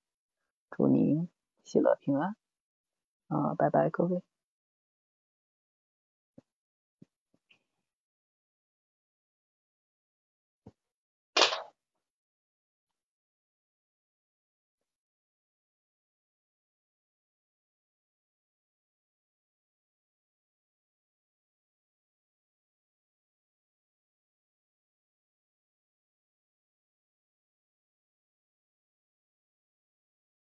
[0.70, 1.28] 祝您
[1.64, 2.36] 喜乐平安。
[3.26, 4.22] 啊，拜拜，各位。